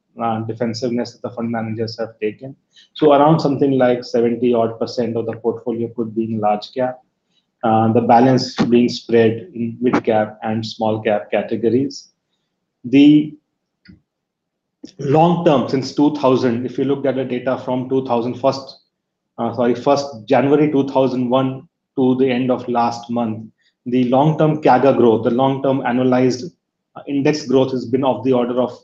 defensiveness 0.47 1.13
that 1.13 1.23
the 1.23 1.31
fund 1.31 1.51
managers 1.51 1.99
have 1.99 2.19
taken. 2.21 2.57
So 2.95 3.13
around 3.13 3.41
something 3.41 3.73
like 3.73 4.05
70 4.05 4.55
odd 4.55 4.79
percent 4.79 5.17
of 5.17 5.27
the 5.27 5.37
portfolio 5.37 5.89
could 5.89 6.15
be 6.15 6.25
in 6.25 6.41
large 6.41 6.73
cap. 6.73 7.01
Uh, 7.63 7.93
the 7.93 8.01
balance 8.01 8.57
being 8.57 8.89
spread 8.89 9.51
in 9.55 9.77
mid 9.81 10.05
cap 10.05 10.39
and 10.43 10.65
small 10.65 11.03
cap 11.03 11.31
categories. 11.31 12.13
The 12.85 13.35
long 14.99 15.45
term 15.45 15.69
since 15.69 15.95
2000, 15.95 16.67
if 16.67 16.77
you 16.77 16.85
looked 16.85 17.07
at 17.07 17.17
the 17.17 17.25
data 17.25 17.59
from 17.65 17.89
2000 17.89 18.35
first, 18.35 18.83
uh, 19.39 19.55
sorry, 19.55 19.75
first 19.75 20.07
January 20.27 20.71
2001 20.71 21.69
to 21.97 22.15
the 22.17 22.31
end 22.31 22.51
of 22.51 22.69
last 22.69 23.11
month, 23.11 23.51
the 23.87 24.05
long-term 24.05 24.63
CAGR 24.63 24.97
growth, 24.97 25.25
the 25.25 25.31
long-term 25.31 25.81
annualized 25.81 26.45
uh, 26.97 27.03
index 27.07 27.47
growth 27.47 27.73
has 27.73 27.85
been 27.85 28.05
of 28.05 28.25
the 28.25 28.33
order 28.33 28.61
of 28.61 28.79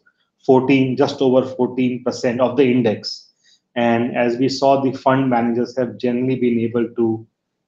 14, 0.46 0.96
just 0.96 1.20
over 1.20 1.42
14% 1.42 2.40
of 2.40 2.56
the 2.56 2.64
index. 2.64 3.30
And 3.76 4.16
as 4.16 4.36
we 4.36 4.48
saw, 4.48 4.80
the 4.82 4.92
fund 4.92 5.30
managers 5.30 5.76
have 5.78 5.96
generally 5.98 6.36
been 6.36 6.58
able 6.60 6.88
to 6.88 7.26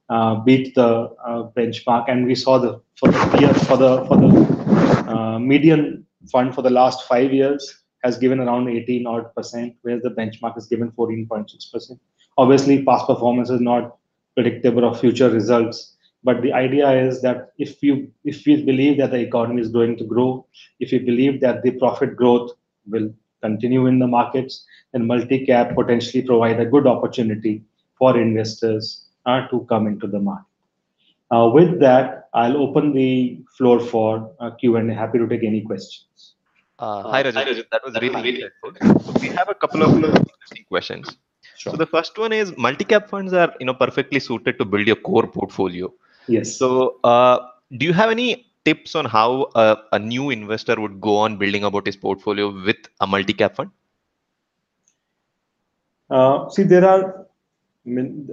uh, 0.09 0.35
beat 0.37 0.75
the 0.75 1.11
uh, 1.27 1.49
benchmark. 1.57 2.05
And 2.09 2.27
we 2.27 2.35
saw 2.35 2.59
the 2.59 2.81
for 2.97 3.09
the 3.11 3.39
year, 3.41 3.55
for 3.55 3.77
the 3.77 4.05
for 4.07 4.17
the 4.17 5.13
uh, 5.13 5.39
median 5.39 6.07
fund 6.31 6.55
for 6.55 6.63
the 6.63 6.71
last 6.71 7.07
five 7.07 7.33
years 7.33 7.83
has 8.05 8.19
given 8.19 8.41
around 8.41 8.69
18 8.69 9.07
odd 9.07 9.35
percent, 9.35 9.77
whereas 9.83 10.03
the 10.03 10.11
benchmark 10.11 10.59
is 10.59 10.67
given 10.67 10.91
14.6 10.93 11.73
percent. 11.73 12.01
Obviously, 12.37 12.85
past 12.85 13.07
performance 13.07 13.51
is 13.51 13.61
not 13.61 13.97
predictable 14.35 14.85
of 14.85 14.99
future 14.99 15.31
results, 15.31 15.97
but 16.25 16.43
the 16.43 16.53
idea 16.53 16.91
is 16.91 17.23
that 17.23 17.53
if 17.59 17.83
you 17.83 18.11
if 18.25 18.45
we 18.47 18.63
believe 18.65 18.99
that 18.99 19.13
the 19.13 19.21
economy 19.21 19.61
is 19.61 19.69
going 19.69 19.97
to 19.99 20.05
grow, 20.05 20.47
if 20.81 20.93
you 20.93 21.01
believe 21.01 21.41
that 21.41 21.63
the 21.63 21.73
profit 21.73 22.17
growth 22.17 22.53
will 22.87 23.11
continue 23.43 23.87
in 23.87 23.99
the 23.99 24.07
markets, 24.07 24.65
then 24.93 25.07
multi-cap 25.07 25.75
potentially 25.75 26.23
provide 26.23 26.61
a 26.61 26.67
good 26.67 26.87
opportunity 26.87 27.63
for 27.99 28.19
investors 28.19 29.07
uh, 29.27 29.47
to 29.49 29.67
come 29.69 29.87
into 29.87 30.07
the 30.07 30.19
market. 30.19 30.47
Uh, 31.31 31.49
with 31.53 31.81
that, 31.81 32.29
I'll 32.35 32.57
open 32.57 32.93
the 32.93 33.41
floor 33.57 33.81
for 33.81 34.35
uh, 34.41 34.51
Q&A. 34.51 34.95
Happy 34.95 35.19
to 35.19 35.27
take 35.27 35.43
any 35.45 35.63
questions. 35.63 36.35
Uh, 36.79 37.03
hi, 37.11 37.23
Rajat. 37.23 37.65
That 37.71 37.83
was 37.85 37.95
really 38.01 38.41
helpful. 38.41 39.03
So 39.05 39.21
we 39.21 39.29
have 39.29 39.49
a 39.49 39.55
couple 39.55 39.83
of 39.83 39.95
interesting 39.95 40.65
questions. 40.69 41.17
Sure. 41.57 41.73
So 41.73 41.77
the 41.77 41.87
first 41.87 42.19
one 42.19 42.33
is 42.33 42.57
multi-cap 42.57 43.09
funds 43.09 43.33
are 43.33 43.55
you 43.61 43.67
know 43.67 43.75
perfectly 43.75 44.19
suited 44.19 44.59
to 44.59 44.65
build 44.65 44.87
your 44.87 44.97
core 44.97 45.27
portfolio. 45.27 45.93
Yes. 46.27 46.57
So, 46.57 46.99
uh, 47.05 47.39
do 47.77 47.87
you 47.87 47.93
have 47.93 48.11
any 48.11 48.47
tips 48.65 48.95
on 48.95 49.05
how 49.05 49.51
a, 49.55 49.77
a, 49.93 49.99
new 49.99 50.31
investor 50.31 50.81
would 50.81 51.01
go 51.01 51.17
on 51.17 51.37
building 51.37 51.65
about 51.65 51.87
his 51.87 51.97
portfolio 51.97 52.51
with 52.65 52.77
a 53.01 53.07
multi-cap 53.07 53.57
fund? 53.57 53.71
Uh, 56.11 56.49
see, 56.51 56.63
there 56.63 56.87
are, 56.87 57.27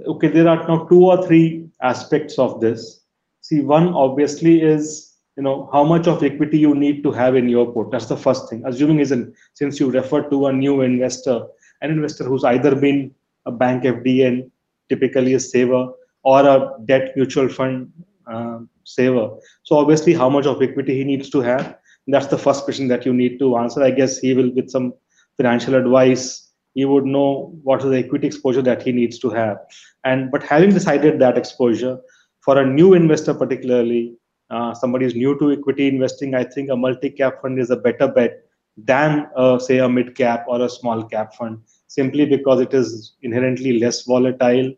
okay, 0.06 0.28
there 0.28 0.48
are 0.48 0.68
now 0.68 0.84
two 0.84 1.04
or 1.04 1.26
three 1.26 1.68
aspects 1.82 2.38
of 2.38 2.60
this. 2.60 3.00
See, 3.40 3.60
one 3.60 3.88
obviously 3.88 4.60
is, 4.60 5.14
you 5.36 5.42
know, 5.42 5.68
how 5.72 5.84
much 5.84 6.06
of 6.06 6.22
equity 6.22 6.58
you 6.58 6.74
need 6.74 7.02
to 7.02 7.12
have 7.12 7.36
in 7.36 7.48
your 7.48 7.72
port. 7.72 7.90
That's 7.90 8.06
the 8.06 8.16
first 8.16 8.50
thing. 8.50 8.62
Assuming 8.66 9.00
isn't, 9.00 9.34
since 9.54 9.80
you 9.80 9.90
refer 9.90 10.28
to 10.28 10.46
a 10.46 10.52
new 10.52 10.82
investor, 10.82 11.46
an 11.80 11.90
investor 11.90 12.24
who's 12.24 12.44
either 12.44 12.74
been 12.74 13.14
a 13.46 13.52
bank 13.52 13.84
FD 13.84 14.26
and 14.26 14.50
typically 14.88 15.34
a 15.34 15.40
saver, 15.40 15.92
or 16.22 16.46
a 16.46 16.74
debt 16.84 17.16
mutual 17.16 17.48
fund 17.48 17.90
uh, 18.30 18.58
saver. 18.84 19.30
So 19.62 19.76
obviously, 19.76 20.14
how 20.14 20.28
much 20.30 20.46
of 20.46 20.62
equity 20.62 20.96
he 20.96 21.04
needs 21.04 21.30
to 21.30 21.40
have. 21.40 21.76
That's 22.06 22.26
the 22.26 22.38
first 22.38 22.64
question 22.64 22.88
that 22.88 23.06
you 23.06 23.12
need 23.12 23.38
to 23.38 23.56
answer. 23.56 23.82
I 23.82 23.90
guess 23.90 24.18
he 24.18 24.34
will, 24.34 24.52
with 24.54 24.70
some 24.70 24.94
financial 25.36 25.74
advice, 25.74 26.50
he 26.74 26.84
would 26.84 27.04
know 27.04 27.58
what 27.62 27.80
is 27.80 27.90
the 27.90 27.98
equity 27.98 28.26
exposure 28.26 28.62
that 28.62 28.82
he 28.82 28.92
needs 28.92 29.18
to 29.20 29.30
have. 29.30 29.58
And 30.04 30.30
but 30.30 30.42
having 30.42 30.70
decided 30.70 31.20
that 31.20 31.36
exposure 31.36 31.98
for 32.40 32.58
a 32.58 32.66
new 32.66 32.94
investor, 32.94 33.34
particularly 33.34 34.16
uh, 34.50 34.74
somebody 34.74 35.06
is 35.06 35.14
new 35.14 35.38
to 35.38 35.52
equity 35.52 35.88
investing, 35.88 36.34
I 36.34 36.44
think 36.44 36.70
a 36.70 36.76
multi-cap 36.76 37.42
fund 37.42 37.58
is 37.58 37.70
a 37.70 37.76
better 37.76 38.08
bet 38.08 38.42
than 38.76 39.28
uh, 39.36 39.58
say 39.58 39.78
a 39.78 39.88
mid-cap 39.88 40.46
or 40.48 40.62
a 40.62 40.68
small 40.68 41.04
cap 41.04 41.34
fund, 41.34 41.58
simply 41.86 42.24
because 42.24 42.60
it 42.60 42.72
is 42.72 43.14
inherently 43.22 43.78
less 43.78 44.02
volatile 44.02 44.72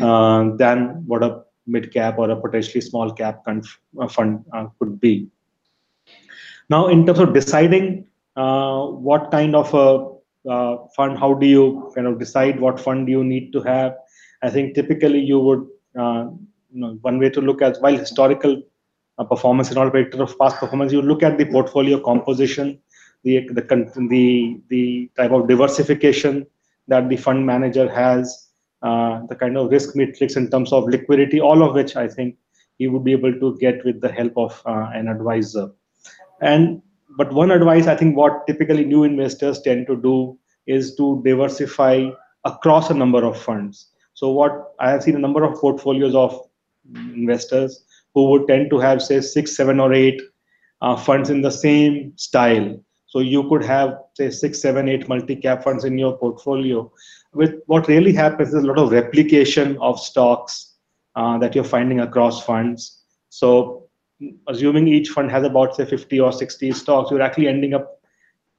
uh, 0.00 0.50
than 0.56 1.04
what 1.06 1.22
a 1.22 1.42
mid 1.66 1.92
cap 1.92 2.18
or 2.18 2.30
a 2.30 2.40
potentially 2.40 2.80
small 2.80 3.12
cap 3.12 3.42
uh, 3.46 4.08
fund 4.08 4.44
uh, 4.52 4.66
could 4.78 5.00
be. 5.00 5.28
Now, 6.68 6.88
in 6.88 7.06
terms 7.06 7.18
of 7.18 7.34
deciding 7.34 8.06
uh, 8.36 8.86
what 8.86 9.30
kind 9.30 9.54
of 9.54 9.72
a 9.74 10.50
uh, 10.50 10.76
fund, 10.96 11.18
how 11.18 11.34
do 11.34 11.46
you 11.46 11.92
kind 11.94 12.06
of 12.06 12.18
decide 12.18 12.58
what 12.58 12.80
fund 12.80 13.08
you 13.08 13.22
need 13.22 13.52
to 13.52 13.60
have? 13.62 13.94
I 14.42 14.50
think 14.50 14.74
typically 14.74 15.20
you 15.20 15.38
would, 15.38 15.66
uh, 15.98 16.30
you 16.72 16.80
know, 16.80 16.98
one 17.02 17.18
way 17.18 17.30
to 17.30 17.40
look 17.40 17.62
at 17.62 17.80
while 17.80 17.96
historical 17.96 18.62
performance 19.24 19.70
is 19.70 19.76
not 19.76 19.86
a 19.86 19.90
predictor 19.90 20.22
of 20.22 20.38
past 20.38 20.58
performance, 20.58 20.92
you 20.92 21.02
look 21.02 21.22
at 21.22 21.38
the 21.38 21.44
portfolio 21.44 22.00
composition, 22.00 22.78
the 23.24 23.48
the 23.48 23.62
the 24.08 24.60
the 24.68 25.10
type 25.16 25.30
of 25.30 25.48
diversification 25.48 26.46
that 26.88 27.08
the 27.08 27.16
fund 27.16 27.46
manager 27.46 27.88
has 27.88 28.24
uh, 28.24 28.51
the 29.28 29.34
kind 29.34 29.56
of 29.56 29.70
risk 29.70 29.94
matrix 29.96 30.36
in 30.36 30.50
terms 30.50 30.72
of 30.72 30.88
liquidity, 30.88 31.40
all 31.40 31.62
of 31.62 31.74
which 31.74 31.96
I 31.96 32.08
think 32.08 32.36
he 32.78 32.88
would 32.88 33.04
be 33.04 33.12
able 33.12 33.32
to 33.32 33.56
get 33.58 33.84
with 33.84 34.00
the 34.00 34.10
help 34.10 34.32
of 34.36 34.60
uh, 34.66 34.90
an 34.94 35.08
advisor. 35.08 35.70
And 36.40 36.82
but 37.16 37.32
one 37.32 37.50
advice 37.50 37.86
I 37.86 37.96
think 37.96 38.16
what 38.16 38.46
typically 38.46 38.84
new 38.84 39.04
investors 39.04 39.60
tend 39.60 39.86
to 39.86 39.96
do 39.96 40.38
is 40.66 40.94
to 40.96 41.22
diversify 41.24 42.08
across 42.44 42.90
a 42.90 42.94
number 42.94 43.24
of 43.24 43.40
funds. 43.40 43.90
So 44.14 44.30
what 44.30 44.74
I 44.80 44.90
have 44.90 45.02
seen 45.02 45.16
a 45.16 45.18
number 45.18 45.44
of 45.44 45.58
portfolios 45.58 46.14
of 46.14 46.48
investors 46.96 47.84
who 48.14 48.30
would 48.30 48.46
tend 48.48 48.70
to 48.70 48.78
have 48.78 49.02
say 49.02 49.20
six, 49.20 49.56
seven, 49.56 49.80
or 49.80 49.92
eight 49.92 50.20
uh, 50.80 50.96
funds 50.96 51.30
in 51.30 51.42
the 51.42 51.50
same 51.50 52.12
style. 52.16 52.82
So 53.06 53.20
you 53.20 53.48
could 53.48 53.62
have 53.64 53.98
say 54.14 54.30
six, 54.30 54.60
seven, 54.60 54.88
eight 54.88 55.08
multi-cap 55.08 55.62
funds 55.62 55.84
in 55.84 55.98
your 55.98 56.16
portfolio, 56.16 56.90
with 57.34 57.54
what 57.66 57.88
really 57.88 58.12
happens 58.12 58.48
is 58.50 58.62
a 58.62 58.66
lot 58.66 58.78
of 58.78 58.92
replication 58.92 59.78
of 59.80 59.98
stocks 59.98 60.76
uh, 61.16 61.38
that 61.38 61.54
you're 61.54 61.64
finding 61.64 62.00
across 62.00 62.44
funds. 62.44 63.02
So 63.30 63.88
assuming 64.48 64.88
each 64.88 65.08
fund 65.10 65.30
has 65.30 65.44
about 65.44 65.76
say 65.76 65.84
50 65.84 66.20
or 66.20 66.32
60 66.32 66.72
stocks, 66.72 67.10
you're 67.10 67.22
actually 67.22 67.48
ending 67.48 67.74
up 67.74 67.98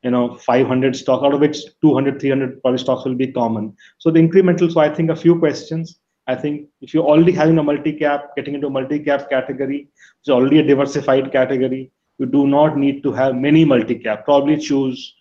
you 0.03 0.11
know 0.11 0.35
500 0.35 0.95
stocks 0.95 1.23
out 1.23 1.33
of 1.33 1.39
which 1.39 1.57
200 1.81 2.19
300 2.19 2.61
probably 2.61 2.77
stocks 2.77 3.05
will 3.05 3.15
be 3.15 3.31
common. 3.31 3.75
So 3.99 4.11
the 4.11 4.19
incremental 4.19 4.71
so 4.71 4.79
i 4.79 4.93
think 4.93 5.09
a 5.09 5.15
few 5.15 5.39
questions. 5.39 5.99
I 6.25 6.35
think 6.35 6.69
if 6.81 6.93
you're 6.93 7.03
already 7.03 7.33
having 7.33 7.57
a 7.57 7.63
multi-cap 7.63 8.35
getting 8.35 8.55
into 8.55 8.67
a 8.67 8.69
multi-cap 8.69 9.29
category 9.29 9.89
which 9.89 10.27
is 10.27 10.29
already 10.29 10.59
a 10.59 10.63
diversified 10.63 11.31
category 11.33 11.91
you 12.17 12.25
do 12.25 12.47
not 12.47 12.77
need 12.77 13.03
to 13.03 13.11
have 13.11 13.35
many 13.35 13.65
multi-cap. 13.65 14.23
Probably 14.23 14.57
choose 14.57 15.15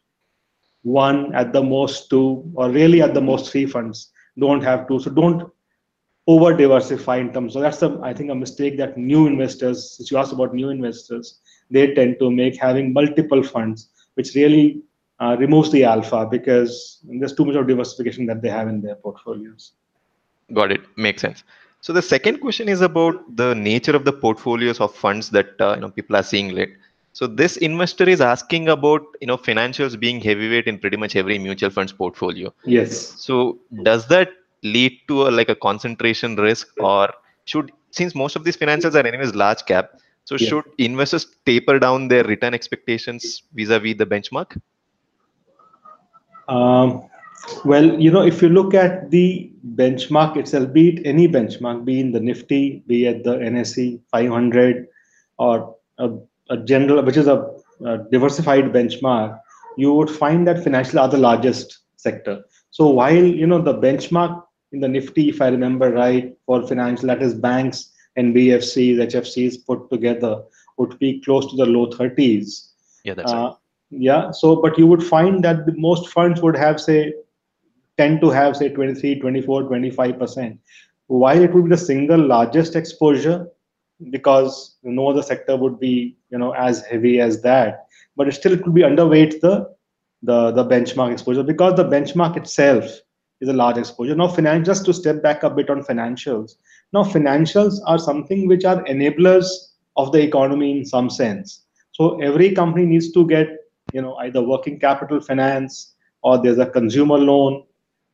one 0.82 1.34
at 1.34 1.52
the 1.52 1.62
most 1.62 2.10
two 2.10 2.50
or 2.54 2.70
really 2.70 3.02
at 3.02 3.14
the 3.14 3.20
most 3.20 3.50
three 3.50 3.66
funds 3.66 4.10
don't 4.38 4.62
have 4.62 4.86
two 4.88 4.98
so 4.98 5.10
don't 5.10 5.50
over 6.26 6.56
diversify 6.56 7.16
in 7.16 7.32
terms 7.32 7.52
so 7.54 7.60
that's 7.60 7.78
the 7.78 7.98
i 8.02 8.12
think 8.12 8.30
a 8.30 8.34
mistake 8.34 8.76
that 8.76 8.96
new 8.96 9.26
investors 9.26 9.96
since 9.96 10.10
you 10.10 10.16
asked 10.16 10.32
about 10.32 10.54
new 10.54 10.70
investors 10.70 11.40
they 11.70 11.94
tend 11.94 12.16
to 12.18 12.30
make 12.30 12.56
having 12.56 12.92
multiple 12.92 13.42
funds 13.42 13.90
which 14.14 14.34
really 14.34 14.82
uh, 15.22 15.36
removes 15.38 15.70
the 15.70 15.84
alpha 15.84 16.26
because 16.30 16.98
there's 17.04 17.34
too 17.34 17.44
much 17.44 17.54
of 17.54 17.66
diversification 17.66 18.26
that 18.26 18.42
they 18.42 18.48
have 18.48 18.68
in 18.68 18.80
their 18.80 18.96
portfolios. 18.96 19.72
Got 20.52 20.72
it. 20.72 20.80
Makes 20.96 21.22
sense. 21.22 21.44
So 21.80 21.92
the 21.92 22.02
second 22.02 22.40
question 22.40 22.68
is 22.68 22.80
about 22.80 23.36
the 23.36 23.54
nature 23.54 23.94
of 23.94 24.04
the 24.04 24.12
portfolios 24.12 24.80
of 24.80 24.94
funds 24.94 25.30
that 25.30 25.60
uh, 25.60 25.74
you 25.74 25.80
know 25.80 25.90
people 25.90 26.16
are 26.16 26.22
seeing 26.22 26.50
late. 26.54 26.74
So 27.12 27.26
this 27.26 27.56
investor 27.58 28.08
is 28.08 28.20
asking 28.20 28.68
about 28.68 29.02
you 29.20 29.26
know 29.26 29.36
financials 29.36 29.98
being 29.98 30.20
heavyweight 30.20 30.66
in 30.66 30.78
pretty 30.78 30.96
much 30.96 31.14
every 31.16 31.38
mutual 31.38 31.70
funds 31.70 31.92
portfolio. 31.92 32.52
Yes. 32.64 32.96
So 33.20 33.58
does 33.82 34.06
that 34.08 34.30
lead 34.62 34.98
to 35.08 35.28
a, 35.28 35.30
like 35.30 35.48
a 35.48 35.54
concentration 35.54 36.36
risk, 36.36 36.68
or 36.78 37.12
should 37.44 37.72
since 37.90 38.14
most 38.14 38.36
of 38.36 38.44
these 38.44 38.56
financials 38.56 38.94
are 38.94 39.06
anyways 39.06 39.34
large 39.34 39.64
cap, 39.66 40.00
so 40.24 40.36
should 40.36 40.64
investors 40.78 41.26
taper 41.44 41.78
down 41.78 42.08
their 42.08 42.24
return 42.24 42.54
expectations 42.54 43.42
vis-a-vis 43.54 43.96
the 43.98 44.06
benchmark? 44.06 44.58
Um, 46.48 47.08
well, 47.64 48.00
you 48.00 48.10
know, 48.10 48.22
if 48.22 48.40
you 48.40 48.48
look 48.48 48.72
at 48.72 49.10
the 49.10 49.50
benchmark 49.74 50.36
itself, 50.36 50.72
be 50.72 50.90
it 50.90 51.06
any 51.06 51.28
benchmark, 51.28 51.84
be 51.84 52.00
in 52.00 52.12
the 52.12 52.20
Nifty, 52.20 52.82
be 52.86 53.06
at 53.06 53.24
the 53.24 53.36
NSE 53.36 54.00
500, 54.10 54.86
or 55.38 55.76
a, 55.98 56.10
a 56.50 56.56
general, 56.56 57.02
which 57.02 57.16
is 57.16 57.26
a, 57.26 57.50
a, 57.84 57.98
diversified 58.10 58.72
benchmark, 58.72 59.38
you 59.76 59.92
would 59.92 60.10
find 60.10 60.46
that 60.46 60.62
financial 60.62 60.98
are 60.98 61.08
the 61.08 61.18
largest 61.18 61.78
sector. 61.96 62.44
So 62.70 62.88
while 62.88 63.24
you 63.24 63.46
know 63.46 63.60
the 63.60 63.74
benchmark 63.74 64.42
in 64.72 64.80
the 64.80 64.88
Nifty, 64.88 65.28
if 65.28 65.40
I 65.40 65.48
remember 65.48 65.90
right, 65.92 66.34
for 66.46 66.66
financial, 66.66 67.08
that 67.08 67.22
is 67.22 67.34
banks 67.34 67.92
NBFCs, 68.18 68.96
HFCs 68.96 69.66
put 69.66 69.90
together 69.90 70.42
would 70.78 70.98
be 70.98 71.20
close 71.20 71.50
to 71.50 71.56
the 71.56 71.66
low 71.66 71.86
30s. 71.88 72.68
Yeah, 73.04 73.14
that's 73.14 73.32
uh, 73.32 73.36
right. 73.36 73.54
Yeah, 73.90 74.30
so 74.30 74.56
but 74.56 74.78
you 74.78 74.86
would 74.86 75.02
find 75.02 75.44
that 75.44 75.66
the 75.66 75.74
most 75.76 76.08
funds 76.08 76.40
would 76.40 76.56
have 76.56 76.80
say 76.80 77.12
tend 77.98 78.20
to 78.22 78.30
have 78.30 78.56
say 78.56 78.70
23, 78.70 79.20
24, 79.20 79.64
25%. 79.64 80.58
While 81.08 81.42
it 81.42 81.52
would 81.52 81.64
be 81.64 81.70
the 81.70 81.76
single 81.76 82.18
largest 82.18 82.74
exposure 82.74 83.46
because 84.10 84.76
no 84.82 85.08
other 85.08 85.22
sector 85.22 85.56
would 85.56 85.78
be 85.78 86.16
you 86.30 86.38
know 86.38 86.52
as 86.52 86.84
heavy 86.84 87.20
as 87.20 87.42
that, 87.42 87.86
but 88.16 88.28
it 88.28 88.32
still 88.32 88.56
could 88.58 88.74
be 88.74 88.82
underweight 88.82 89.40
the 89.40 89.74
the 90.22 90.50
the 90.52 90.64
benchmark 90.64 91.12
exposure 91.12 91.42
because 91.42 91.76
the 91.76 91.84
benchmark 91.84 92.36
itself 92.36 93.00
is 93.42 93.48
a 93.48 93.52
large 93.52 93.76
exposure. 93.76 94.14
Now, 94.14 94.28
finance 94.28 94.66
just 94.66 94.84
to 94.86 94.94
step 94.94 95.20
back 95.22 95.42
a 95.42 95.50
bit 95.50 95.68
on 95.68 95.82
financials. 95.82 96.52
Now, 96.92 97.02
financials 97.02 97.80
are 97.86 97.98
something 97.98 98.46
which 98.46 98.64
are 98.64 98.84
enablers 98.84 99.46
of 99.96 100.12
the 100.12 100.22
economy 100.22 100.78
in 100.78 100.84
some 100.86 101.10
sense. 101.10 101.64
So 101.90 102.20
every 102.20 102.52
company 102.52 102.86
needs 102.86 103.12
to 103.12 103.26
get, 103.26 103.48
you 103.92 104.00
know, 104.00 104.14
either 104.16 104.40
working 104.40 104.78
capital 104.78 105.20
finance 105.20 105.94
or 106.22 106.38
there's 106.40 106.58
a 106.58 106.66
consumer 106.66 107.18
loan, 107.18 107.64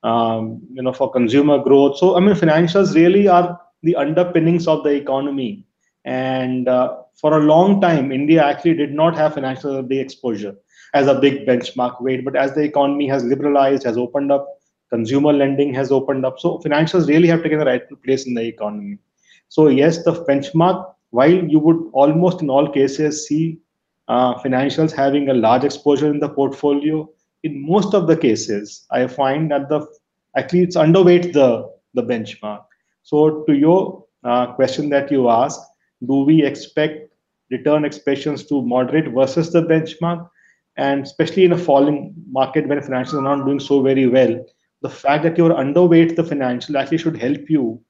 um, 0.03 0.63
you 0.73 0.83
know, 0.83 0.93
for 0.93 1.11
consumer 1.13 1.59
growth. 1.59 1.99
So 1.99 2.17
I 2.17 2.21
mean, 2.21 2.35
financials 2.35 2.95
really 2.95 3.29
are 3.29 3.61
the 3.83 3.97
underpinnings 3.97 4.67
of 4.67 4.83
the 4.83 4.91
economy. 4.91 5.67
And 6.05 6.69
uh, 6.69 6.99
for 7.15 7.39
a 7.39 7.45
long 7.45 7.81
time, 7.81 8.13
India 8.13 8.45
actually 8.45 8.75
did 8.75 8.93
not 8.95 9.17
have 9.17 9.35
financial 9.35 9.87
exposure 9.91 10.57
as 10.95 11.07
a 11.07 11.21
big 11.21 11.47
benchmark 11.47 12.01
weight. 12.01 12.25
But 12.25 12.37
as 12.37 12.55
the 12.55 12.63
economy 12.63 13.09
has 13.09 13.25
liberalized, 13.25 13.85
has 13.85 13.99
opened 13.99 14.33
up 14.33 14.59
consumer 14.91 15.33
lending 15.33 15.75
has 15.75 15.93
opened 15.93 16.25
up. 16.25 16.39
So 16.39 16.59
financials 16.59 17.09
really 17.09 17.29
have 17.29 17.43
taken 17.43 17.59
the 17.59 17.65
rightful 17.67 17.97
place 17.99 18.27
in 18.27 18.35
the 18.35 18.43
economy. 18.43 18.99
So 19.49 19.69
yes, 19.69 20.05
the 20.05 20.13
benchmark, 20.13 20.95
while 21.11 21.31
you 21.31 21.59
would 21.59 21.91
almost 21.93 22.43
in 22.43 22.51
all 22.51 22.71
cases 22.71 23.27
see 23.27 23.59
uh, 24.09 24.35
financials 24.37 24.93
having 24.93 25.29
a 25.29 25.35
large 25.35 25.65
exposure 25.65 26.11
in 26.11 26.21
the 26.21 26.29
portfolio, 26.29 27.09
in 27.43 27.67
most 27.67 27.95
of 27.95 28.07
the 28.07 28.17
cases, 28.17 28.87
I 28.91 29.07
find 29.07 29.51
that 29.51 29.69
the 29.69 29.87
actually 30.37 30.63
it's 30.63 30.77
underweight 30.77 31.33
the, 31.33 31.71
the 31.95 32.03
benchmark. 32.03 32.65
So 33.03 33.43
to 33.45 33.55
your 33.55 34.05
uh, 34.25 34.53
question 34.53 34.89
that 34.91 35.11
you 35.11 35.29
asked, 35.29 35.61
do 36.07 36.21
we 36.25 36.45
expect 36.45 37.13
return 37.51 37.85
expectations 37.85 38.45
to 38.47 38.63
moderate 38.63 39.13
versus 39.13 39.53
the 39.53 39.63
benchmark? 39.63 40.29
And 40.77 41.03
especially 41.03 41.45
in 41.45 41.53
a 41.53 41.59
falling 41.59 42.15
market 42.31 42.69
when 42.69 42.79
financials 42.81 43.15
are 43.15 43.37
not 43.37 43.45
doing 43.45 43.59
so 43.59 43.83
very 43.83 44.07
well, 44.07 44.45
the 44.83 44.91
fact 44.91 45.25
that 45.25 45.37
you're 45.37 45.51
underweight 45.51 46.15
the 46.15 46.23
financial 46.23 46.77
actually 46.77 46.99
should 46.99 47.17
help 47.17 47.51
you 47.51 47.81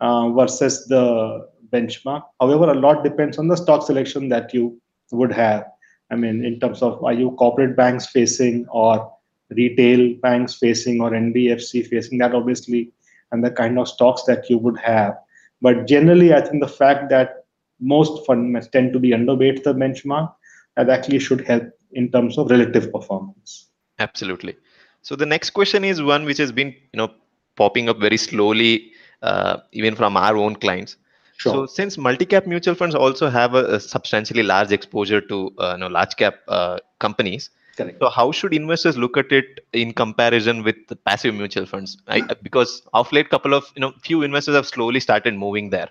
uh, 0.00 0.30
versus 0.30 0.86
the 0.88 1.48
benchmark. 1.70 2.22
However, 2.40 2.70
a 2.70 2.74
lot 2.74 3.04
depends 3.04 3.38
on 3.38 3.48
the 3.48 3.56
stock 3.56 3.86
selection 3.86 4.28
that 4.30 4.52
you 4.52 4.80
would 5.12 5.32
have. 5.32 5.66
I 6.10 6.16
mean, 6.16 6.44
in 6.44 6.58
terms 6.58 6.82
of 6.82 7.02
are 7.04 7.12
you 7.12 7.30
corporate 7.32 7.76
banks 7.76 8.06
facing 8.06 8.66
or 8.68 9.12
retail 9.50 10.14
banks 10.16 10.54
facing 10.54 11.00
or 11.00 11.10
NBFC 11.10 11.86
facing 11.86 12.18
that 12.18 12.34
obviously 12.34 12.92
and 13.30 13.44
the 13.44 13.50
kind 13.50 13.78
of 13.78 13.88
stocks 13.88 14.22
that 14.24 14.48
you 14.50 14.58
would 14.58 14.78
have. 14.78 15.16
But 15.60 15.86
generally, 15.86 16.34
I 16.34 16.40
think 16.40 16.62
the 16.62 16.68
fact 16.68 17.08
that 17.10 17.41
most 17.82 18.24
funds 18.26 18.68
tend 18.68 18.92
to 18.92 18.98
be 18.98 19.10
underweight 19.10 19.62
the 19.64 19.74
benchmark 19.74 20.32
that 20.76 20.88
actually 20.88 21.18
should 21.18 21.46
help 21.46 21.64
in 21.92 22.10
terms 22.10 22.38
of 22.38 22.50
relative 22.50 22.90
performance. 22.92 23.68
Absolutely. 23.98 24.56
So 25.02 25.16
the 25.16 25.26
next 25.26 25.50
question 25.50 25.84
is 25.84 26.00
one 26.00 26.24
which 26.24 26.38
has 26.38 26.52
been 26.52 26.68
you 26.68 26.96
know 26.96 27.10
popping 27.56 27.88
up 27.88 27.98
very 27.98 28.16
slowly 28.16 28.92
uh, 29.22 29.58
even 29.72 29.94
from 29.94 30.16
our 30.16 30.36
own 30.36 30.56
clients. 30.56 30.96
Sure. 31.36 31.52
So 31.52 31.66
since 31.66 31.98
multi-cap 31.98 32.46
mutual 32.46 32.74
funds 32.74 32.94
also 32.94 33.28
have 33.28 33.54
a, 33.54 33.64
a 33.64 33.80
substantially 33.80 34.42
large 34.42 34.70
exposure 34.70 35.20
to 35.20 35.52
uh, 35.58 35.72
you 35.72 35.78
know, 35.78 35.88
large 35.88 36.16
cap 36.16 36.36
uh, 36.46 36.78
companies, 37.00 37.50
Correct. 37.76 37.98
so 38.00 38.10
how 38.10 38.30
should 38.32 38.54
investors 38.54 38.96
look 38.96 39.16
at 39.16 39.32
it 39.32 39.66
in 39.72 39.92
comparison 39.92 40.62
with 40.62 40.76
the 40.88 40.94
passive 40.94 41.34
mutual 41.34 41.66
funds? 41.66 41.98
I, 42.06 42.22
because 42.42 42.82
of 42.92 43.10
late, 43.12 43.28
couple 43.28 43.54
of 43.54 43.72
you 43.74 43.80
know 43.80 43.92
few 44.02 44.22
investors 44.22 44.54
have 44.54 44.66
slowly 44.66 45.00
started 45.00 45.34
moving 45.34 45.70
there. 45.70 45.88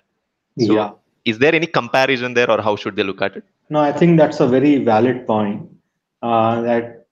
So 0.58 0.74
yeah. 0.74 0.90
Is 1.24 1.38
there 1.38 1.54
any 1.54 1.66
comparison 1.66 2.34
there, 2.34 2.50
or 2.50 2.60
how 2.60 2.76
should 2.76 2.96
they 2.96 3.02
look 3.02 3.22
at 3.22 3.36
it? 3.36 3.44
No, 3.70 3.80
I 3.80 3.92
think 3.92 4.18
that's 4.18 4.40
a 4.40 4.46
very 4.46 4.78
valid 4.78 5.26
point. 5.26 5.68
Uh, 6.22 6.60
that 6.62 7.06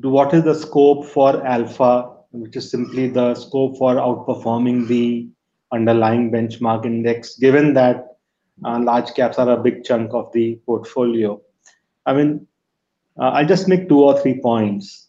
what 0.00 0.34
is 0.34 0.44
the 0.44 0.54
scope 0.54 1.06
for 1.06 1.46
alpha, 1.46 2.10
which 2.32 2.56
is 2.56 2.70
simply 2.70 3.08
the 3.08 3.34
scope 3.34 3.78
for 3.78 3.94
outperforming 3.94 4.86
the 4.88 5.28
underlying 5.72 6.30
benchmark 6.30 6.84
index, 6.84 7.36
given 7.38 7.74
that 7.74 8.16
uh, 8.64 8.78
large 8.80 9.14
caps 9.14 9.38
are 9.38 9.50
a 9.50 9.56
big 9.56 9.84
chunk 9.84 10.12
of 10.14 10.32
the 10.32 10.58
portfolio. 10.66 11.40
I 12.06 12.14
mean, 12.14 12.46
uh, 13.18 13.30
I'll 13.30 13.46
just 13.46 13.68
make 13.68 13.88
two 13.88 14.02
or 14.02 14.20
three 14.20 14.40
points. 14.40 15.08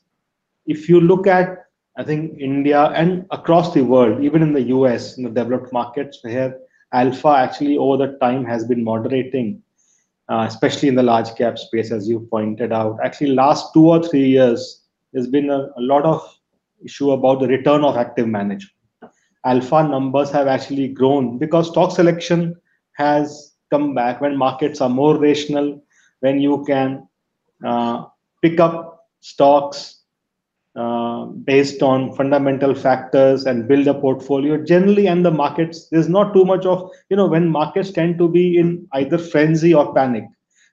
If 0.65 0.89
you 0.89 0.99
look 0.99 1.27
at, 1.27 1.65
I 1.97 2.03
think, 2.03 2.39
India 2.39 2.85
and 2.89 3.25
across 3.31 3.73
the 3.73 3.81
world, 3.81 4.23
even 4.23 4.41
in 4.41 4.53
the 4.53 4.63
US, 4.63 5.17
in 5.17 5.23
the 5.23 5.29
developed 5.29 5.71
markets, 5.71 6.19
where 6.23 6.57
alpha 6.95 7.29
actually 7.29 7.77
over 7.77 7.97
the 7.97 8.17
time 8.19 8.45
has 8.45 8.65
been 8.65 8.83
moderating, 8.83 9.61
uh, 10.29 10.45
especially 10.47 10.87
in 10.89 10.95
the 10.95 11.03
large 11.03 11.33
cap 11.35 11.57
space, 11.57 11.91
as 11.91 12.07
you 12.07 12.21
pointed 12.31 12.71
out. 12.71 12.97
Actually, 13.03 13.31
last 13.31 13.73
two 13.73 13.87
or 13.87 14.01
three 14.07 14.27
years, 14.27 14.83
there's 15.11 15.27
been 15.27 15.49
a, 15.49 15.59
a 15.77 15.81
lot 15.81 16.03
of 16.03 16.21
issue 16.83 17.11
about 17.11 17.39
the 17.39 17.47
return 17.47 17.83
of 17.83 17.97
active 17.97 18.27
management. 18.27 18.71
Alpha 19.45 19.83
numbers 19.83 20.31
have 20.31 20.47
actually 20.47 20.87
grown 20.87 21.37
because 21.37 21.69
stock 21.69 21.91
selection 21.91 22.55
has 22.93 23.53
come 23.69 23.93
back 23.93 24.21
when 24.21 24.35
markets 24.37 24.81
are 24.81 24.89
more 24.89 25.17
rational, 25.19 25.83
when 26.21 26.39
you 26.39 26.63
can 26.65 27.07
uh, 27.63 28.05
pick 28.41 28.59
up 28.59 29.07
stocks 29.19 30.04
uh, 30.75 31.25
based 31.25 31.81
on 31.81 32.13
fundamental 32.15 32.75
factors 32.75 33.45
and 33.45 33.67
build 33.67 33.87
a 33.87 33.93
portfolio 33.93 34.61
generally 34.63 35.07
and 35.07 35.25
the 35.25 35.31
markets 35.31 35.87
there's 35.89 36.09
not 36.09 36.33
too 36.33 36.45
much 36.45 36.65
of 36.65 36.89
you 37.09 37.17
know 37.17 37.27
when 37.27 37.47
markets 37.47 37.91
tend 37.91 38.17
to 38.17 38.27
be 38.27 38.57
in 38.57 38.87
either 38.93 39.17
frenzy 39.17 39.73
or 39.73 39.93
panic 39.93 40.25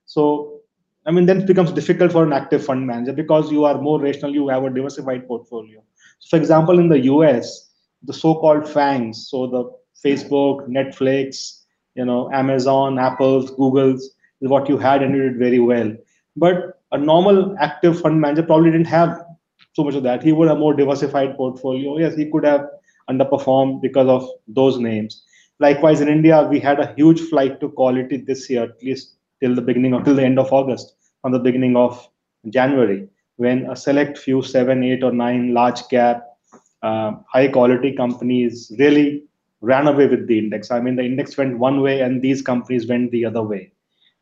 so 0.06 0.60
i 1.06 1.10
mean 1.10 1.26
then 1.26 1.42
it 1.42 1.46
becomes 1.46 1.72
difficult 1.72 2.10
for 2.12 2.24
an 2.24 2.32
active 2.32 2.64
fund 2.64 2.86
manager 2.86 3.12
because 3.12 3.52
you 3.52 3.64
are 3.64 3.80
more 3.80 4.00
rational 4.00 4.34
you 4.34 4.48
have 4.48 4.64
a 4.64 4.70
diversified 4.70 5.26
portfolio 5.26 5.82
for 6.28 6.36
example 6.36 6.78
in 6.78 6.88
the 6.88 6.98
us 6.98 7.70
the 8.04 8.12
so-called 8.12 8.64
FAANGs 8.64 9.16
so 9.16 9.46
the 9.46 9.62
facebook 10.04 10.66
netflix 10.68 11.62
you 11.94 12.04
know 12.04 12.28
amazon 12.32 12.98
apples 12.98 13.52
googles 13.52 14.02
is 14.42 14.50
what 14.50 14.68
you 14.68 14.76
had 14.76 15.02
and 15.02 15.14
you 15.16 15.22
did 15.22 15.38
very 15.38 15.60
well. 15.60 15.94
But 16.36 16.80
a 16.90 16.98
normal 16.98 17.56
active 17.58 18.00
fund 18.00 18.20
manager 18.20 18.42
probably 18.42 18.72
didn't 18.72 18.86
have 18.86 19.24
so 19.72 19.84
much 19.84 19.94
of 19.94 20.02
that. 20.02 20.22
He 20.22 20.32
would 20.32 20.48
have 20.48 20.58
more 20.58 20.74
diversified 20.74 21.36
portfolio. 21.36 21.98
Yes, 21.98 22.16
he 22.16 22.30
could 22.30 22.44
have 22.44 22.66
underperformed 23.10 23.82
because 23.82 24.08
of 24.08 24.28
those 24.48 24.78
names. 24.78 25.24
Likewise, 25.58 26.00
in 26.00 26.08
India, 26.08 26.42
we 26.42 26.58
had 26.58 26.80
a 26.80 26.92
huge 26.94 27.20
flight 27.20 27.60
to 27.60 27.68
quality 27.68 28.16
this 28.16 28.50
year, 28.50 28.64
at 28.64 28.82
least 28.82 29.14
till 29.40 29.54
the 29.54 29.62
beginning 29.62 29.94
of 29.94 30.04
till 30.04 30.14
the 30.14 30.24
end 30.24 30.38
of 30.38 30.52
August, 30.52 30.96
from 31.20 31.32
the 31.32 31.38
beginning 31.38 31.76
of 31.76 32.08
January, 32.50 33.08
when 33.36 33.70
a 33.70 33.76
select 33.76 34.18
few 34.18 34.42
seven, 34.42 34.82
eight, 34.82 35.04
or 35.04 35.12
nine 35.12 35.54
large 35.54 35.86
cap, 35.88 36.24
uh, 36.82 37.12
high 37.28 37.48
quality 37.48 37.92
companies 37.92 38.72
really 38.78 39.24
ran 39.60 39.86
away 39.86 40.08
with 40.08 40.26
the 40.26 40.38
index. 40.38 40.70
I 40.70 40.80
mean, 40.80 40.96
the 40.96 41.04
index 41.04 41.36
went 41.36 41.58
one 41.58 41.80
way, 41.80 42.00
and 42.00 42.20
these 42.20 42.42
companies 42.42 42.88
went 42.88 43.12
the 43.12 43.24
other 43.24 43.42
way. 43.42 43.72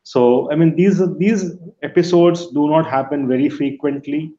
So, 0.02 0.50
I 0.52 0.56
mean, 0.56 0.76
these 0.76 1.00
these 1.18 1.52
episodes 1.82 2.48
do 2.48 2.68
not 2.68 2.86
happen 2.86 3.28
very 3.28 3.48
frequently, 3.48 4.34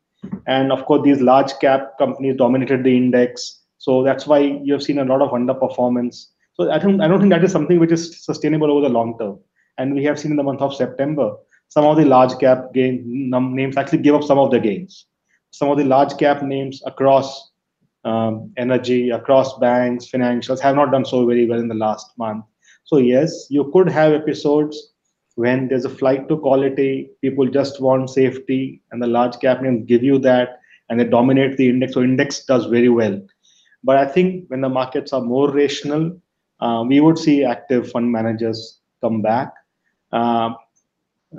and 0.48 0.72
of 0.72 0.86
course, 0.86 1.04
these 1.04 1.22
large 1.22 1.52
cap 1.60 1.98
companies 1.98 2.38
dominated 2.38 2.84
the 2.84 2.96
index. 2.96 3.62
So 3.78 4.04
that's 4.04 4.28
why 4.28 4.40
you 4.40 4.74
have 4.74 4.84
seen 4.84 5.00
a 5.00 5.06
lot 5.06 5.22
of 5.22 5.32
underperformance. 5.32 6.28
So 6.54 6.72
I 6.72 6.78
don't 6.78 7.02
I 7.02 7.08
don't 7.08 7.20
think 7.20 7.32
that 7.32 7.44
is 7.44 7.52
something 7.52 7.80
which 7.80 7.92
is 7.92 8.24
sustainable 8.24 8.72
over 8.72 8.82
the 8.82 8.94
long 8.94 9.18
term. 9.18 9.40
And 9.78 9.96
we 9.96 10.04
have 10.04 10.20
seen 10.20 10.32
in 10.32 10.38
the 10.38 10.44
month 10.44 10.62
of 10.62 10.76
September 10.76 11.36
some 11.70 11.86
of 11.86 11.98
the 11.98 12.06
large 12.06 12.38
cap 12.38 12.74
gain 12.74 13.30
names 13.32 13.78
actually 13.78 14.00
give 14.00 14.14
up 14.14 14.24
some 14.24 14.38
of 14.38 14.52
the 14.52 14.60
gains. 14.60 15.06
Some 15.52 15.70
of 15.70 15.78
the 15.78 15.86
large 15.86 16.18
cap 16.18 16.44
names 16.44 16.82
across 16.86 17.52
um, 18.04 18.52
energy, 18.58 19.10
across 19.10 19.58
banks, 19.60 20.10
financials 20.10 20.60
have 20.60 20.76
not 20.76 20.92
done 20.92 21.06
so 21.06 21.26
very 21.26 21.46
well 21.46 21.60
in 21.60 21.68
the 21.68 21.76
last 21.76 22.12
month. 22.18 22.44
So 22.84 22.98
yes, 22.98 23.48
you 23.50 23.70
could 23.72 23.90
have 23.90 24.12
episodes 24.12 24.91
when 25.36 25.68
there's 25.68 25.86
a 25.86 25.90
flight 25.90 26.28
to 26.28 26.38
quality, 26.38 27.10
people 27.22 27.48
just 27.48 27.82
want 27.82 28.10
safety, 28.10 28.82
and 28.92 29.02
the 29.02 29.08
large 29.08 29.40
cap 29.40 29.62
names 29.62 29.86
give 29.88 30.04
you 30.04 30.18
that, 30.20 30.60
and 30.90 31.00
they 31.00 31.06
dominate 31.06 31.58
the 31.58 31.70
index. 31.70 31.94
So 31.94 32.02
index 32.02 32.46
does 32.46 32.66
very 32.66 32.90
well. 32.90 33.22
But 33.84 33.98
I 33.98 34.06
think 34.06 34.46
when 34.50 34.62
the 34.62 34.70
markets 34.70 35.14
are 35.14 35.22
more 35.22 35.52
rational, 35.52 36.20
uh, 36.60 36.84
we 36.88 37.00
would 37.00 37.18
see 37.18 37.44
active 37.44 37.92
fund 37.92 38.12
managers 38.12 38.80
come 39.02 39.22
back. 39.22 39.54
Uh, 40.12 40.54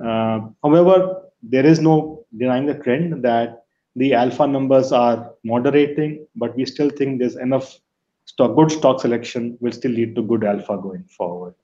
uh, 0.03 0.41
however, 0.63 1.23
there 1.43 1.67
is 1.67 1.81
no 1.81 2.25
denying 2.37 2.67
the 2.67 2.75
trend 2.75 3.23
that 3.23 3.65
the 3.97 4.15
alpha 4.15 4.47
numbers 4.47 4.91
are 4.91 5.33
moderating, 5.45 6.27
but 6.35 6.57
we 6.57 6.65
still 6.65 6.91
think 6.91 7.19
there's 7.19 7.37
enough 7.37 7.79
stock, 8.25 8.57
good 8.57 8.73
stock 8.73 9.01
selection 9.01 9.57
will 9.61 9.73
still 9.73 9.91
lead 9.91 10.17
to 10.17 10.23
good 10.23 10.45
alpha 10.45 10.79
going 10.79 11.05
forward. 11.05 11.55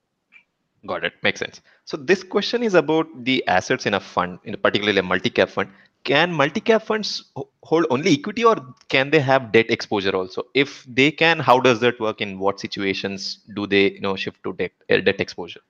Got 0.86 1.04
it. 1.04 1.14
Makes 1.22 1.40
sense. 1.40 1.60
So 1.84 1.96
this 1.96 2.22
question 2.22 2.62
is 2.62 2.74
about 2.74 3.24
the 3.24 3.46
assets 3.48 3.86
in 3.86 3.94
a 3.94 4.00
fund, 4.00 4.38
in 4.44 4.56
particularly 4.56 5.00
a 5.00 5.02
multi-cap 5.02 5.48
fund. 5.48 5.70
Can 6.04 6.32
multi-cap 6.32 6.82
funds 6.82 7.24
hold 7.62 7.86
only 7.90 8.12
equity 8.12 8.44
or 8.44 8.56
can 8.88 9.10
they 9.10 9.18
have 9.18 9.50
debt 9.52 9.70
exposure 9.70 10.14
also? 10.14 10.44
If 10.54 10.84
they 10.88 11.10
can, 11.10 11.40
how 11.40 11.58
does 11.58 11.80
that 11.80 11.98
work? 11.98 12.20
In 12.20 12.38
what 12.38 12.60
situations 12.60 13.40
do 13.54 13.66
they 13.66 13.92
you 13.92 14.00
know 14.00 14.14
shift 14.14 14.42
to 14.44 14.52
debt 14.52 14.72
uh, 14.88 14.98
debt 14.98 15.20
exposure? 15.20 15.60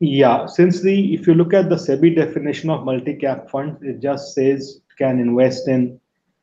Yeah, 0.00 0.46
since 0.46 0.80
the 0.80 1.14
if 1.14 1.26
you 1.26 1.34
look 1.34 1.52
at 1.52 1.68
the 1.68 1.76
SEBI 1.76 2.16
definition 2.16 2.70
of 2.70 2.84
multi-cap 2.84 3.50
funds, 3.50 3.80
it 3.82 4.00
just 4.00 4.34
says 4.34 4.80
can 4.98 5.20
invest 5.20 5.68
in 5.68 6.00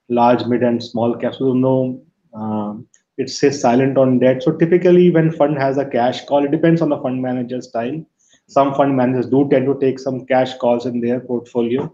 large, 0.10 0.46
mid, 0.46 0.64
and 0.64 0.84
small 0.84 1.16
caps. 1.16 1.40
So 1.40 1.54
no, 1.54 2.02
um, 2.34 2.88
it 3.18 3.30
says 3.30 3.62
silent 3.62 3.98
on 3.98 4.20
debt. 4.20 4.44
So 4.44 4.54
typically, 4.54 5.12
when 5.12 5.32
fund 5.32 5.58
has 5.58 5.78
a 5.78 5.86
cash 5.86 6.26
call, 6.26 6.46
it 6.46 6.52
depends 6.52 6.82
on 6.82 6.90
the 6.90 7.00
fund 7.00 7.22
manager's 7.22 7.70
style. 7.70 8.04
Some 8.48 8.74
fund 8.74 8.96
managers 8.96 9.28
do 9.28 9.48
tend 9.50 9.66
to 9.66 9.80
take 9.80 10.00
some 10.00 10.26
cash 10.26 10.58
calls 10.58 10.86
in 10.86 11.00
their 11.00 11.20
portfolio. 11.20 11.94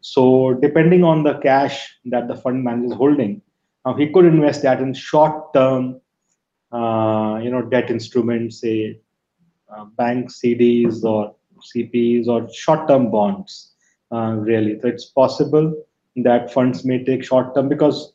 So 0.00 0.54
depending 0.54 1.04
on 1.04 1.22
the 1.22 1.38
cash 1.38 1.94
that 2.06 2.28
the 2.28 2.36
fund 2.36 2.64
manager 2.64 2.92
is 2.92 2.94
holding, 2.94 3.42
uh, 3.84 3.94
he 3.94 4.08
could 4.08 4.24
invest 4.24 4.62
that 4.62 4.80
in 4.80 4.94
short-term, 4.94 6.00
uh, 6.72 7.40
you 7.42 7.50
know, 7.50 7.62
debt 7.62 7.90
instruments, 7.90 8.60
say 8.60 9.00
uh, 9.74 9.84
bank 9.84 10.30
CDs 10.30 11.04
or 11.04 11.34
CPs 11.74 12.26
or 12.28 12.48
short-term 12.52 13.10
bonds. 13.10 13.72
Uh, 14.10 14.36
really, 14.38 14.78
so 14.80 14.88
it's 14.88 15.06
possible 15.06 15.74
that 16.16 16.52
funds 16.52 16.84
may 16.84 17.04
take 17.04 17.24
short-term 17.24 17.68
because 17.68 18.14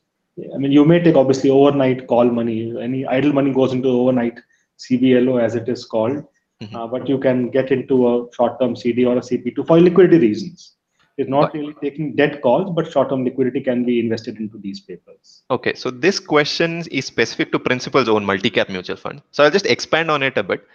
I 0.54 0.58
mean 0.58 0.72
you 0.72 0.86
may 0.86 1.00
take 1.00 1.16
obviously 1.16 1.50
overnight 1.50 2.08
call 2.08 2.26
money. 2.26 2.76
Any 2.80 3.06
idle 3.06 3.34
money 3.34 3.54
goes 3.54 3.74
into 3.74 3.90
overnight 3.90 4.40
CBLO 4.80 5.42
as 5.42 5.56
it 5.56 5.70
is 5.70 5.86
called, 5.86 6.24
mm-hmm. 6.62 6.76
uh, 6.76 6.88
but 6.88 7.08
you 7.08 7.20
can 7.20 7.50
get 7.50 7.72
into 7.72 8.08
a 8.08 8.34
short-term 8.34 8.76
CD 8.76 9.06
or 9.06 9.18
a 9.18 9.22
CP2 9.22 9.68
for 9.68 9.80
liquidity 9.80 10.18
reasons 10.18 10.74
It's 11.18 11.30
not 11.30 11.54
really 11.54 11.76
taking 11.82 12.16
debt 12.16 12.42
calls, 12.42 12.72
but 12.76 12.92
short-term 12.92 13.24
liquidity 13.24 13.62
can 13.62 13.86
be 13.86 14.00
invested 14.00 14.38
into 14.38 14.58
these 14.58 14.80
papers. 14.80 15.44
Okay, 15.52 15.76
so 15.76 15.92
this 15.92 16.20
question 16.20 16.84
is 16.90 17.06
specific 17.06 17.52
to 17.52 17.60
Principal's 17.60 18.10
own 18.10 18.26
multi-cap 18.26 18.70
mutual 18.70 18.98
fund. 18.98 19.22
So 19.30 19.44
I'll 19.44 19.52
just 19.52 19.68
expand 19.68 20.10
on 20.10 20.24
it 20.24 20.38
a 20.38 20.44
bit. 20.44 20.66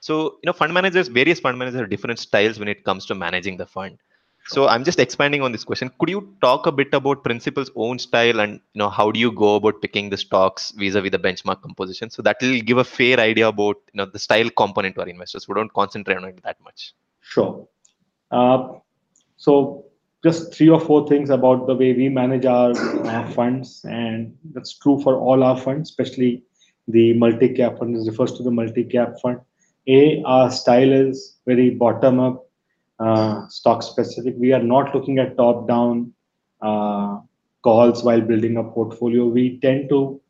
So 0.00 0.38
you 0.42 0.46
know, 0.46 0.54
fund 0.54 0.72
managers, 0.72 1.08
various 1.08 1.40
fund 1.40 1.58
managers 1.58 1.80
have 1.80 1.90
different 1.90 2.18
styles 2.18 2.58
when 2.58 2.68
it 2.68 2.84
comes 2.84 3.04
to 3.06 3.14
managing 3.14 3.58
the 3.58 3.66
fund. 3.66 3.98
So 4.46 4.66
I'm 4.68 4.84
just 4.84 4.98
expanding 4.98 5.40
on 5.42 5.52
this 5.52 5.64
question. 5.64 5.90
Could 5.98 6.08
you 6.08 6.34
talk 6.40 6.66
a 6.66 6.72
bit 6.72 6.92
about 6.92 7.22
Principal's 7.22 7.70
own 7.76 7.98
style 7.98 8.40
and 8.40 8.54
you 8.74 8.78
know 8.78 8.90
how 8.90 9.10
do 9.10 9.20
you 9.20 9.30
go 9.30 9.54
about 9.54 9.80
picking 9.80 10.10
the 10.10 10.16
stocks 10.16 10.72
vis-a-vis 10.72 11.10
the 11.10 11.18
benchmark 11.18 11.62
composition? 11.62 12.10
So 12.10 12.22
that 12.22 12.38
will 12.42 12.60
give 12.60 12.78
a 12.78 12.84
fair 12.84 13.20
idea 13.20 13.48
about 13.48 13.76
you 13.92 13.98
know 13.98 14.06
the 14.06 14.18
style 14.18 14.50
component 14.50 14.96
to 14.96 15.02
our 15.02 15.08
investors 15.08 15.44
who 15.44 15.54
don't 15.54 15.72
concentrate 15.72 16.16
on 16.16 16.24
it 16.24 16.42
that 16.42 16.60
much. 16.62 16.92
Sure. 17.20 17.66
Uh, 18.30 18.74
so 19.36 19.84
just 20.24 20.54
three 20.54 20.68
or 20.68 20.80
four 20.80 21.06
things 21.08 21.30
about 21.30 21.66
the 21.66 21.74
way 21.74 21.92
we 21.92 22.08
manage 22.08 22.44
our 22.44 22.74
funds, 23.32 23.84
and 23.88 24.36
that's 24.52 24.78
true 24.78 25.00
for 25.02 25.16
all 25.16 25.42
our 25.42 25.58
funds, 25.58 25.90
especially 25.90 26.42
the 26.88 27.12
multi-cap 27.14 27.78
fund. 27.78 27.96
Refers 28.06 28.32
to 28.34 28.42
the 28.42 28.50
multi-cap 28.50 29.20
fund. 29.20 29.40
A, 29.88 30.22
our 30.24 30.50
style 30.50 30.92
is 30.92 31.38
very 31.44 31.70
bottom-up, 31.70 32.48
uh, 32.98 33.46
stock 33.48 33.82
specific. 33.82 34.34
We 34.38 34.52
are 34.52 34.62
not 34.62 34.94
looking 34.94 35.18
at 35.18 35.36
top-down 35.36 36.12
uh, 36.60 37.18
calls 37.62 38.02
while 38.04 38.20
building 38.20 38.56
a 38.56 38.64
portfolio. 38.64 39.26
We 39.26 39.58
tend 39.60 39.88
to 39.90 40.20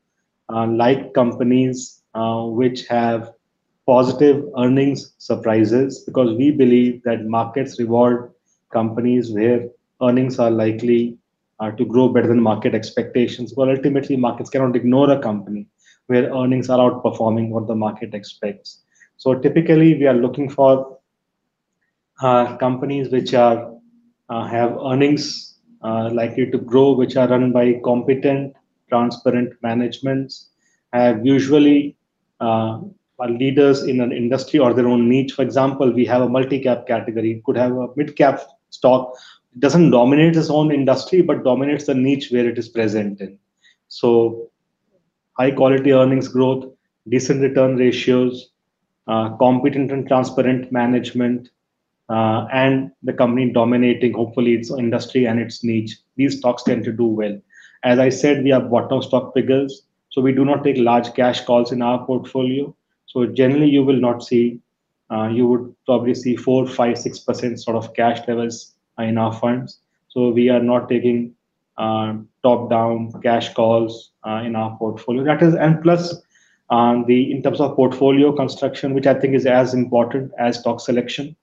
uh, 0.48 0.66
like 0.66 1.14
companies 1.14 2.02
uh, 2.14 2.42
which 2.44 2.86
have 2.88 3.30
positive 3.86 4.44
earnings 4.58 5.14
surprises 5.18 6.00
because 6.00 6.36
we 6.36 6.50
believe 6.50 7.02
that 7.04 7.26
markets 7.26 7.78
reward 7.78 8.32
companies 8.72 9.30
where 9.32 9.68
earnings 10.02 10.38
are 10.38 10.50
likely 10.50 11.16
uh, 11.60 11.70
to 11.72 11.84
grow 11.84 12.08
better 12.08 12.28
than 12.28 12.42
market 12.42 12.74
expectations. 12.74 13.52
But 13.52 13.68
ultimately, 13.68 14.16
markets 14.16 14.50
cannot 14.50 14.76
ignore 14.76 15.10
a 15.10 15.18
company 15.18 15.66
where 16.06 16.32
earnings 16.34 16.68
are 16.68 16.78
outperforming 16.78 17.50
what 17.50 17.66
the 17.66 17.74
market 17.74 18.14
expects. 18.14 18.82
So 19.16 19.34
typically, 19.34 19.94
we 19.94 20.06
are 20.06 20.14
looking 20.14 20.48
for 20.50 20.98
uh, 22.20 22.56
companies 22.56 23.10
which 23.10 23.34
are 23.34 23.72
uh, 24.28 24.46
have 24.46 24.76
earnings 24.84 25.58
uh, 25.82 26.10
likely 26.12 26.50
to 26.50 26.58
grow, 26.58 26.92
which 26.92 27.16
are 27.16 27.28
run 27.28 27.52
by 27.52 27.80
competent, 27.84 28.54
transparent 28.88 29.52
managements, 29.62 30.50
have 30.92 31.24
usually 31.24 31.96
uh, 32.40 32.80
are 33.18 33.28
leaders 33.28 33.84
in 33.84 34.00
an 34.00 34.12
industry 34.12 34.58
or 34.58 34.74
their 34.74 34.88
own 34.88 35.08
niche. 35.08 35.32
For 35.32 35.42
example, 35.42 35.92
we 35.92 36.04
have 36.06 36.22
a 36.22 36.28
multi-cap 36.28 36.86
category, 36.88 37.32
It 37.32 37.44
could 37.44 37.56
have 37.56 37.72
a 37.72 37.88
mid-cap 37.96 38.40
stock 38.70 39.14
it 39.54 39.60
doesn't 39.60 39.90
dominate 39.90 40.36
its 40.36 40.48
own 40.50 40.72
industry, 40.72 41.20
but 41.20 41.44
dominates 41.44 41.86
the 41.86 41.94
niche 41.94 42.30
where 42.30 42.48
it 42.48 42.58
is 42.58 42.68
present 42.68 43.20
in. 43.20 43.38
So 43.88 44.50
high 45.38 45.50
quality 45.50 45.92
earnings 45.92 46.28
growth, 46.28 46.72
decent 47.08 47.42
return 47.42 47.76
ratios, 47.76 48.50
uh, 49.06 49.36
competent 49.36 49.92
and 49.92 50.08
transparent 50.08 50.72
management, 50.72 51.50
uh, 52.08 52.46
and 52.52 52.90
the 53.02 53.12
company 53.12 53.50
dominating 53.50 54.12
hopefully 54.12 54.54
its 54.54 54.70
industry 54.70 55.26
and 55.26 55.40
its 55.40 55.62
niche. 55.64 55.96
These 56.16 56.38
stocks 56.38 56.62
tend 56.62 56.84
to 56.84 56.92
do 56.92 57.06
well. 57.06 57.40
As 57.84 57.98
I 57.98 58.10
said, 58.10 58.44
we 58.44 58.52
are 58.52 58.60
bottom 58.60 59.02
stock 59.02 59.34
figures, 59.34 59.82
so 60.10 60.20
we 60.20 60.32
do 60.32 60.44
not 60.44 60.62
take 60.62 60.76
large 60.76 61.14
cash 61.14 61.44
calls 61.44 61.72
in 61.72 61.82
our 61.82 62.04
portfolio. 62.06 62.74
So 63.06 63.26
generally, 63.26 63.68
you 63.68 63.82
will 63.82 64.00
not 64.00 64.22
see. 64.22 64.60
Uh, 65.10 65.28
you 65.28 65.46
would 65.46 65.74
probably 65.84 66.14
see 66.14 66.36
four, 66.36 66.66
five, 66.66 66.96
six 66.96 67.18
percent 67.18 67.60
sort 67.60 67.76
of 67.76 67.92
cash 67.94 68.20
levels 68.26 68.74
in 68.98 69.18
our 69.18 69.32
funds. 69.32 69.80
So 70.08 70.30
we 70.30 70.48
are 70.48 70.62
not 70.62 70.88
taking 70.88 71.34
uh, 71.76 72.14
top-down 72.42 73.12
cash 73.22 73.52
calls 73.54 74.12
uh, 74.26 74.42
in 74.44 74.56
our 74.56 74.76
portfolio. 74.76 75.24
That 75.24 75.42
is, 75.42 75.54
and 75.54 75.82
plus 75.82 76.14
um, 76.70 77.04
the 77.06 77.32
in 77.32 77.42
terms 77.42 77.60
of 77.60 77.76
portfolio 77.76 78.32
construction, 78.32 78.94
which 78.94 79.06
I 79.06 79.14
think 79.14 79.34
is 79.34 79.46
as 79.46 79.74
important 79.74 80.32
as 80.38 80.58
stock 80.60 80.80
selection. 80.80 81.36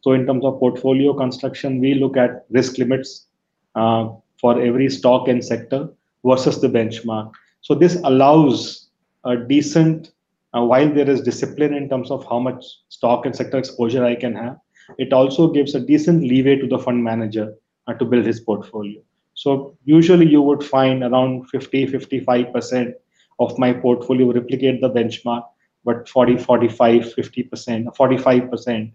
So 0.00 0.12
in 0.12 0.26
terms 0.26 0.44
of 0.44 0.58
portfolio 0.58 1.12
construction, 1.12 1.80
we 1.80 1.94
look 1.94 2.16
at 2.16 2.46
risk 2.50 2.78
limits 2.78 3.26
uh, 3.74 4.08
for 4.40 4.60
every 4.60 4.88
stock 4.88 5.28
and 5.28 5.44
sector 5.44 5.88
versus 6.24 6.60
the 6.60 6.68
benchmark. 6.68 7.32
So 7.60 7.74
this 7.74 8.00
allows 8.04 8.88
a 9.24 9.36
decent, 9.36 10.12
uh, 10.54 10.64
while 10.64 10.92
there 10.92 11.08
is 11.08 11.20
discipline 11.20 11.74
in 11.74 11.88
terms 11.88 12.10
of 12.10 12.26
how 12.28 12.38
much 12.38 12.64
stock 12.88 13.26
and 13.26 13.36
sector 13.36 13.58
exposure 13.58 14.04
I 14.04 14.14
can 14.14 14.34
have, 14.34 14.58
it 14.98 15.12
also 15.12 15.48
gives 15.52 15.74
a 15.74 15.80
decent 15.80 16.22
leeway 16.22 16.56
to 16.56 16.66
the 16.66 16.78
fund 16.78 17.04
manager 17.04 17.54
uh, 17.86 17.94
to 17.94 18.04
build 18.04 18.26
his 18.26 18.40
portfolio. 18.40 19.00
So 19.34 19.76
usually 19.84 20.26
you 20.26 20.42
would 20.42 20.64
find 20.64 21.02
around 21.02 21.48
50, 21.50 21.86
55% 21.86 22.94
of 23.38 23.58
my 23.58 23.72
portfolio 23.72 24.32
replicate 24.32 24.80
the 24.80 24.90
benchmark, 24.90 25.44
but 25.84 26.08
40, 26.08 26.38
45, 26.38 27.02
50%, 27.14 27.96
45% 27.96 28.88
uh, 28.88 28.90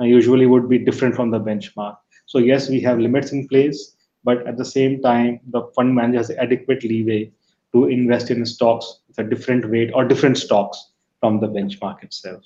Uh, 0.00 0.04
usually 0.04 0.46
would 0.46 0.68
be 0.68 0.78
different 0.78 1.14
from 1.14 1.30
the 1.30 1.40
benchmark. 1.40 1.96
So 2.26 2.38
yes, 2.38 2.68
we 2.68 2.80
have 2.82 2.98
limits 2.98 3.32
in 3.32 3.48
place, 3.48 3.96
but 4.24 4.46
at 4.46 4.56
the 4.56 4.64
same 4.64 5.00
time, 5.02 5.40
the 5.50 5.62
fund 5.74 5.94
manager 5.94 6.18
has 6.18 6.30
adequate 6.30 6.84
leeway 6.84 7.32
to 7.72 7.86
invest 7.86 8.30
in 8.30 8.44
stocks 8.46 9.00
with 9.08 9.18
a 9.18 9.24
different 9.24 9.68
weight 9.70 9.90
or 9.94 10.04
different 10.04 10.38
stocks 10.38 10.92
from 11.20 11.40
the 11.40 11.48
benchmark 11.48 12.02
itself. 12.02 12.42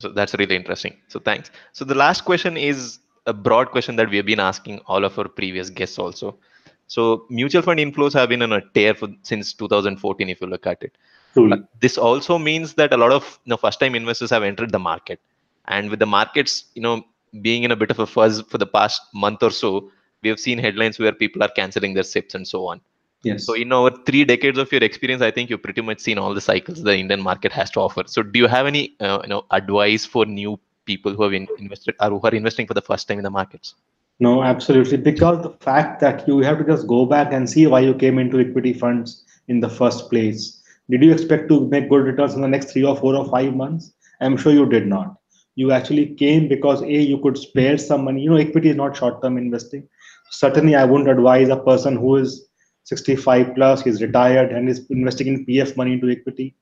So 0.00 0.08
that's 0.08 0.34
really 0.34 0.56
interesting. 0.56 0.96
So 1.08 1.20
thanks. 1.20 1.50
So 1.72 1.84
the 1.84 1.94
last 1.94 2.24
question 2.24 2.56
is 2.56 2.98
a 3.26 3.32
broad 3.32 3.70
question 3.70 3.96
that 3.96 4.10
we 4.10 4.16
have 4.16 4.26
been 4.26 4.40
asking 4.40 4.80
all 4.86 5.04
of 5.04 5.18
our 5.18 5.28
previous 5.28 5.70
guests 5.70 5.98
also. 5.98 6.38
So 6.86 7.26
mutual 7.30 7.62
fund 7.62 7.78
inflows 7.78 8.14
have 8.14 8.30
been 8.30 8.42
on 8.42 8.52
a 8.52 8.62
tear 8.74 8.94
for, 8.94 9.08
since 9.22 9.52
2014, 9.52 10.28
if 10.28 10.40
you 10.40 10.46
look 10.46 10.66
at 10.66 10.82
it. 10.82 10.96
Truly. 11.34 11.62
This 11.80 11.96
also 11.96 12.38
means 12.38 12.74
that 12.74 12.92
a 12.92 12.96
lot 12.96 13.12
of 13.12 13.38
you 13.44 13.50
know, 13.50 13.56
first-time 13.56 13.94
investors 13.94 14.30
have 14.30 14.42
entered 14.42 14.72
the 14.72 14.78
market, 14.78 15.20
and 15.66 15.90
with 15.90 15.98
the 15.98 16.06
markets, 16.06 16.64
you 16.74 16.82
know, 16.82 17.04
being 17.42 17.62
in 17.62 17.70
a 17.70 17.76
bit 17.76 17.90
of 17.90 17.98
a 17.98 18.06
fuzz 18.06 18.42
for 18.42 18.58
the 18.58 18.66
past 18.66 19.00
month 19.14 19.42
or 19.42 19.50
so, 19.50 19.90
we 20.22 20.28
have 20.28 20.40
seen 20.40 20.58
headlines 20.58 20.98
where 20.98 21.12
people 21.12 21.42
are 21.42 21.48
canceling 21.48 21.94
their 21.94 22.02
SIPs 22.02 22.34
and 22.34 22.46
so 22.46 22.66
on. 22.66 22.80
Yes. 23.22 23.44
So 23.44 23.52
in 23.52 23.72
our 23.72 23.90
three 24.06 24.24
decades 24.24 24.58
of 24.58 24.72
your 24.72 24.82
experience, 24.82 25.22
I 25.22 25.30
think 25.30 25.50
you've 25.50 25.62
pretty 25.62 25.82
much 25.82 26.00
seen 26.00 26.18
all 26.18 26.32
the 26.32 26.40
cycles 26.40 26.82
the 26.82 26.96
Indian 26.96 27.20
market 27.20 27.52
has 27.52 27.70
to 27.72 27.80
offer. 27.80 28.04
So 28.06 28.22
do 28.22 28.38
you 28.38 28.46
have 28.46 28.66
any 28.66 28.96
uh, 29.00 29.20
you 29.22 29.28
know 29.28 29.44
advice 29.50 30.06
for 30.06 30.24
new 30.24 30.58
people 30.86 31.12
who 31.12 31.22
have 31.22 31.34
in, 31.34 31.46
invested 31.58 31.94
or 32.00 32.10
who 32.10 32.20
are 32.22 32.34
investing 32.34 32.66
for 32.66 32.74
the 32.74 32.82
first 32.82 33.08
time 33.08 33.18
in 33.18 33.24
the 33.24 33.30
markets? 33.30 33.74
No, 34.20 34.42
absolutely. 34.42 34.96
Because 34.96 35.42
the 35.42 35.50
fact 35.60 36.00
that 36.00 36.26
you 36.26 36.38
have 36.40 36.58
to 36.58 36.64
just 36.64 36.86
go 36.86 37.04
back 37.06 37.32
and 37.32 37.48
see 37.48 37.66
why 37.66 37.80
you 37.80 37.94
came 37.94 38.18
into 38.18 38.38
equity 38.38 38.72
funds 38.72 39.24
in 39.48 39.60
the 39.60 39.68
first 39.68 40.10
place. 40.10 40.62
Did 40.88 41.02
you 41.02 41.12
expect 41.12 41.48
to 41.48 41.68
make 41.68 41.88
good 41.88 42.04
returns 42.04 42.34
in 42.34 42.40
the 42.40 42.48
next 42.48 42.72
three 42.72 42.84
or 42.84 42.96
four 42.96 43.14
or 43.14 43.28
five 43.30 43.54
months? 43.54 43.92
I'm 44.20 44.36
sure 44.36 44.52
you 44.52 44.66
did 44.66 44.86
not. 44.86 45.16
You 45.60 45.72
actually 45.78 46.06
came 46.20 46.48
because 46.48 46.82
A, 46.82 47.00
you 47.12 47.18
could 47.24 47.38
spare 47.38 47.76
some 47.78 48.04
money. 48.04 48.22
You 48.22 48.30
know, 48.30 48.36
equity 48.44 48.70
is 48.70 48.76
not 48.76 48.96
short 48.96 49.22
term 49.22 49.36
investing. 49.38 49.88
Certainly, 50.30 50.74
I 50.74 50.84
wouldn't 50.84 51.10
advise 51.16 51.48
a 51.48 51.56
person 51.56 51.96
who 51.96 52.16
is 52.16 52.48
65 52.84 53.54
plus, 53.54 53.82
he's 53.82 54.02
retired 54.02 54.52
and 54.52 54.68
is 54.68 54.86
investing 54.90 55.26
in 55.28 55.46
PF 55.46 55.76
money 55.76 55.92
into 55.92 56.10
equity. 56.10 56.54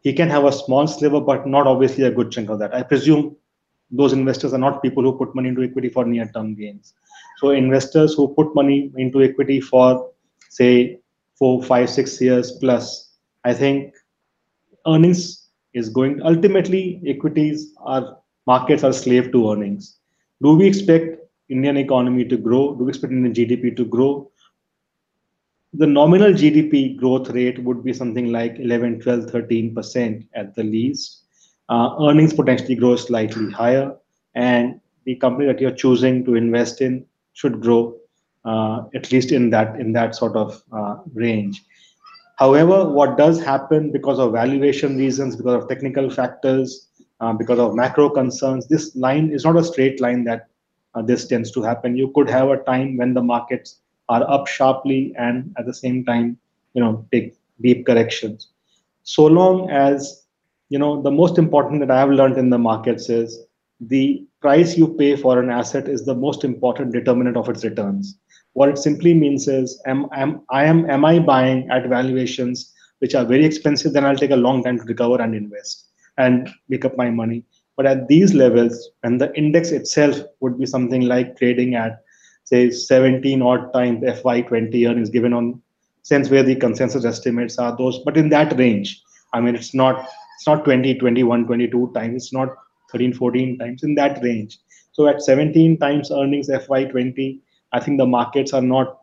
He 0.00 0.12
can 0.12 0.30
have 0.30 0.44
a 0.44 0.52
small 0.52 0.86
sliver, 0.86 1.20
but 1.20 1.46
not 1.46 1.66
obviously 1.66 2.04
a 2.04 2.10
good 2.10 2.30
chunk 2.30 2.50
of 2.50 2.58
that. 2.60 2.74
I 2.74 2.82
presume 2.82 3.36
those 3.90 4.12
investors 4.12 4.54
are 4.54 4.58
not 4.58 4.82
people 4.82 5.02
who 5.02 5.18
put 5.18 5.34
money 5.34 5.48
into 5.48 5.62
equity 5.62 5.88
for 5.88 6.04
near 6.04 6.28
term 6.34 6.54
gains. 6.54 6.94
So 7.38 7.50
investors 7.50 8.14
who 8.14 8.28
put 8.34 8.54
money 8.54 8.92
into 8.96 9.22
equity 9.22 9.60
for 9.60 10.10
say 10.50 11.00
four, 11.38 11.62
five, 11.62 11.90
six 11.90 12.20
years 12.20 12.52
plus, 12.52 13.12
I 13.44 13.52
think 13.54 13.94
earnings 14.86 15.48
is 15.74 15.90
going 15.90 16.22
ultimately 16.22 17.02
equities 17.06 17.74
are 17.84 18.16
markets 18.46 18.84
are 18.84 18.92
slave 18.92 19.32
to 19.32 19.50
earnings. 19.52 19.98
Do 20.42 20.54
we 20.54 20.66
expect 20.66 21.20
Indian 21.48 21.76
economy 21.76 22.24
to 22.26 22.36
grow? 22.36 22.74
Do 22.74 22.84
we 22.84 22.90
expect 22.90 23.12
Indian 23.12 23.34
GDP 23.34 23.76
to 23.76 23.84
grow? 23.84 24.30
The 25.74 25.86
nominal 25.86 26.32
GDP 26.32 26.96
growth 26.96 27.28
rate 27.30 27.62
would 27.62 27.84
be 27.84 27.92
something 27.92 28.32
like 28.32 28.58
11, 28.58 29.00
12, 29.00 29.26
13% 29.26 30.26
at 30.34 30.54
the 30.54 30.62
least 30.62 31.26
uh, 31.68 31.96
earnings 32.00 32.32
potentially 32.32 32.74
grow 32.74 32.96
slightly 32.96 33.50
higher, 33.50 33.94
and 34.34 34.80
the 35.04 35.16
company 35.16 35.46
that 35.46 35.60
you're 35.60 35.72
choosing 35.72 36.24
to 36.24 36.34
invest 36.34 36.80
in 36.80 37.04
should 37.32 37.60
grow 37.60 37.96
uh, 38.44 38.84
at 38.94 39.10
least 39.10 39.32
in 39.32 39.50
that 39.50 39.78
in 39.80 39.92
that 39.92 40.14
sort 40.14 40.36
of 40.36 40.62
uh, 40.72 40.96
range. 41.14 41.62
However, 42.36 42.88
what 42.88 43.16
does 43.16 43.42
happen 43.42 43.90
because 43.90 44.18
of 44.18 44.32
valuation 44.32 44.96
reasons, 44.96 45.36
because 45.36 45.62
of 45.62 45.68
technical 45.68 46.10
factors, 46.10 46.85
because 47.38 47.58
of 47.58 47.74
macro 47.74 48.08
concerns, 48.08 48.66
this 48.68 48.94
line 48.96 49.30
is 49.30 49.44
not 49.44 49.56
a 49.56 49.64
straight 49.64 50.00
line 50.00 50.24
that 50.24 50.48
uh, 50.94 51.02
this 51.02 51.26
tends 51.26 51.50
to 51.52 51.62
happen. 51.62 51.96
You 51.96 52.12
could 52.14 52.28
have 52.30 52.48
a 52.50 52.58
time 52.58 52.96
when 52.96 53.14
the 53.14 53.22
markets 53.22 53.80
are 54.08 54.28
up 54.30 54.46
sharply 54.46 55.14
and 55.18 55.54
at 55.58 55.66
the 55.66 55.74
same 55.74 56.04
time, 56.04 56.38
you 56.74 56.82
know, 56.82 57.06
take 57.12 57.36
deep 57.60 57.86
corrections. 57.86 58.48
So 59.02 59.26
long 59.26 59.70
as 59.70 60.26
you 60.68 60.78
know 60.78 61.00
the 61.02 61.10
most 61.10 61.38
important 61.38 61.80
that 61.80 61.90
i 61.90 61.98
have 61.98 62.10
learned 62.10 62.38
in 62.38 62.50
the 62.50 62.58
markets 62.58 63.08
is 63.08 63.38
the 63.80 64.26
price 64.40 64.76
you 64.76 64.88
pay 64.98 65.14
for 65.16 65.38
an 65.40 65.50
asset 65.50 65.88
is 65.88 66.04
the 66.04 66.14
most 66.14 66.44
important 66.44 66.92
determinant 66.92 67.36
of 67.36 67.48
its 67.48 67.64
returns 67.64 68.18
what 68.54 68.68
it 68.68 68.78
simply 68.78 69.12
means 69.14 69.46
is 69.48 69.80
am, 69.86 70.06
am 70.12 70.40
i 70.50 70.64
am 70.64 70.88
am 70.90 71.04
i 71.04 71.18
buying 71.18 71.68
at 71.70 71.88
valuations 71.88 72.72
which 72.98 73.14
are 73.14 73.24
very 73.24 73.44
expensive 73.44 73.92
then 73.92 74.04
i'll 74.04 74.22
take 74.24 74.36
a 74.38 74.44
long 74.46 74.62
time 74.62 74.78
to 74.78 74.84
recover 74.84 75.20
and 75.22 75.34
invest 75.34 75.90
and 76.18 76.48
make 76.68 76.84
up 76.84 76.96
my 76.96 77.10
money. 77.10 77.44
But 77.76 77.86
at 77.86 78.08
these 78.08 78.32
levels 78.34 78.90
and 79.02 79.20
the 79.20 79.34
index 79.36 79.70
itself 79.70 80.18
would 80.40 80.58
be 80.58 80.66
something 80.66 81.02
like 81.02 81.36
trading 81.36 81.74
at 81.74 82.02
say 82.44 82.70
17 82.70 83.42
odd 83.42 83.72
times 83.72 84.02
fy20 84.02 84.88
earnings 84.88 85.10
given 85.10 85.32
on 85.32 85.60
sense 86.02 86.30
where 86.30 86.44
the 86.44 86.54
consensus 86.54 87.04
estimates 87.04 87.58
are 87.58 87.76
those 87.76 87.98
but 88.04 88.16
in 88.16 88.28
that 88.30 88.56
range. 88.58 89.02
I 89.32 89.40
mean 89.40 89.54
it's 89.54 89.74
not 89.74 90.08
it's 90.36 90.46
not 90.46 90.64
20 90.64 90.94
21 90.98 91.46
22 91.46 91.92
times 91.94 92.24
it's 92.24 92.32
not 92.32 92.48
13 92.92 93.12
14 93.12 93.58
times 93.58 93.82
in 93.82 93.94
that 93.96 94.22
range. 94.22 94.58
So 94.92 95.06
at 95.08 95.20
17 95.22 95.78
times 95.78 96.10
earnings 96.10 96.48
fy20 96.48 97.40
i 97.72 97.80
think 97.80 97.98
the 97.98 98.06
markets 98.06 98.54
are 98.54 98.62
not 98.62 99.00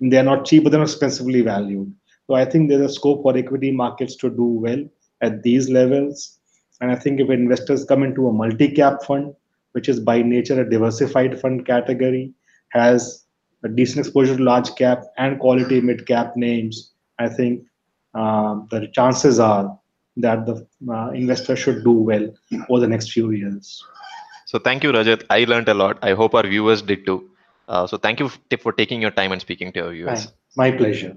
they're 0.00 0.22
not 0.22 0.44
cheap 0.44 0.62
but 0.62 0.70
they're 0.70 0.80
not 0.80 0.88
expensively 0.88 1.40
valued. 1.40 1.92
So 2.28 2.34
i 2.34 2.44
think 2.44 2.68
there's 2.68 2.90
a 2.90 2.94
scope 2.94 3.22
for 3.22 3.36
equity 3.36 3.72
markets 3.72 4.14
to 4.16 4.30
do 4.30 4.44
well 4.44 4.84
at 5.22 5.42
these 5.42 5.68
levels 5.70 6.35
and 6.80 6.90
i 6.90 6.94
think 6.94 7.20
if 7.20 7.30
investors 7.30 7.84
come 7.84 8.02
into 8.02 8.28
a 8.28 8.32
multi-cap 8.32 9.02
fund 9.02 9.34
which 9.72 9.88
is 9.88 10.00
by 10.00 10.22
nature 10.22 10.60
a 10.60 10.70
diversified 10.70 11.38
fund 11.40 11.66
category 11.66 12.32
has 12.70 13.24
a 13.64 13.68
decent 13.68 14.06
exposure 14.06 14.36
to 14.36 14.42
large 14.42 14.74
cap 14.76 15.02
and 15.18 15.38
quality 15.40 15.80
mid 15.80 16.06
cap 16.06 16.36
names 16.36 16.92
i 17.18 17.28
think 17.28 17.64
uh, 18.14 18.60
the 18.70 18.88
chances 18.92 19.38
are 19.38 19.78
that 20.16 20.46
the 20.46 20.66
uh, 20.90 21.10
investor 21.10 21.56
should 21.56 21.84
do 21.84 21.92
well 21.92 22.26
over 22.68 22.80
the 22.80 22.88
next 22.88 23.12
few 23.12 23.30
years. 23.30 23.84
So 24.46 24.58
thank 24.58 24.82
you, 24.82 24.92
Rajat. 24.92 25.24
I 25.28 25.44
learned 25.44 25.68
a 25.68 25.74
lot. 25.74 25.98
I 26.02 26.12
hope 26.12 26.34
our 26.34 26.46
viewers 26.46 26.82
did 26.82 27.04
too. 27.04 27.30
Uh, 27.68 27.86
so 27.86 27.96
thank 27.96 28.20
you 28.20 28.30
for 28.58 28.72
taking 28.72 29.02
your 29.02 29.10
time 29.10 29.32
and 29.32 29.40
speaking 29.40 29.72
to 29.72 29.80
our 29.86 29.90
viewers. 29.90 30.32
My 30.56 30.70
pleasure. 30.70 31.16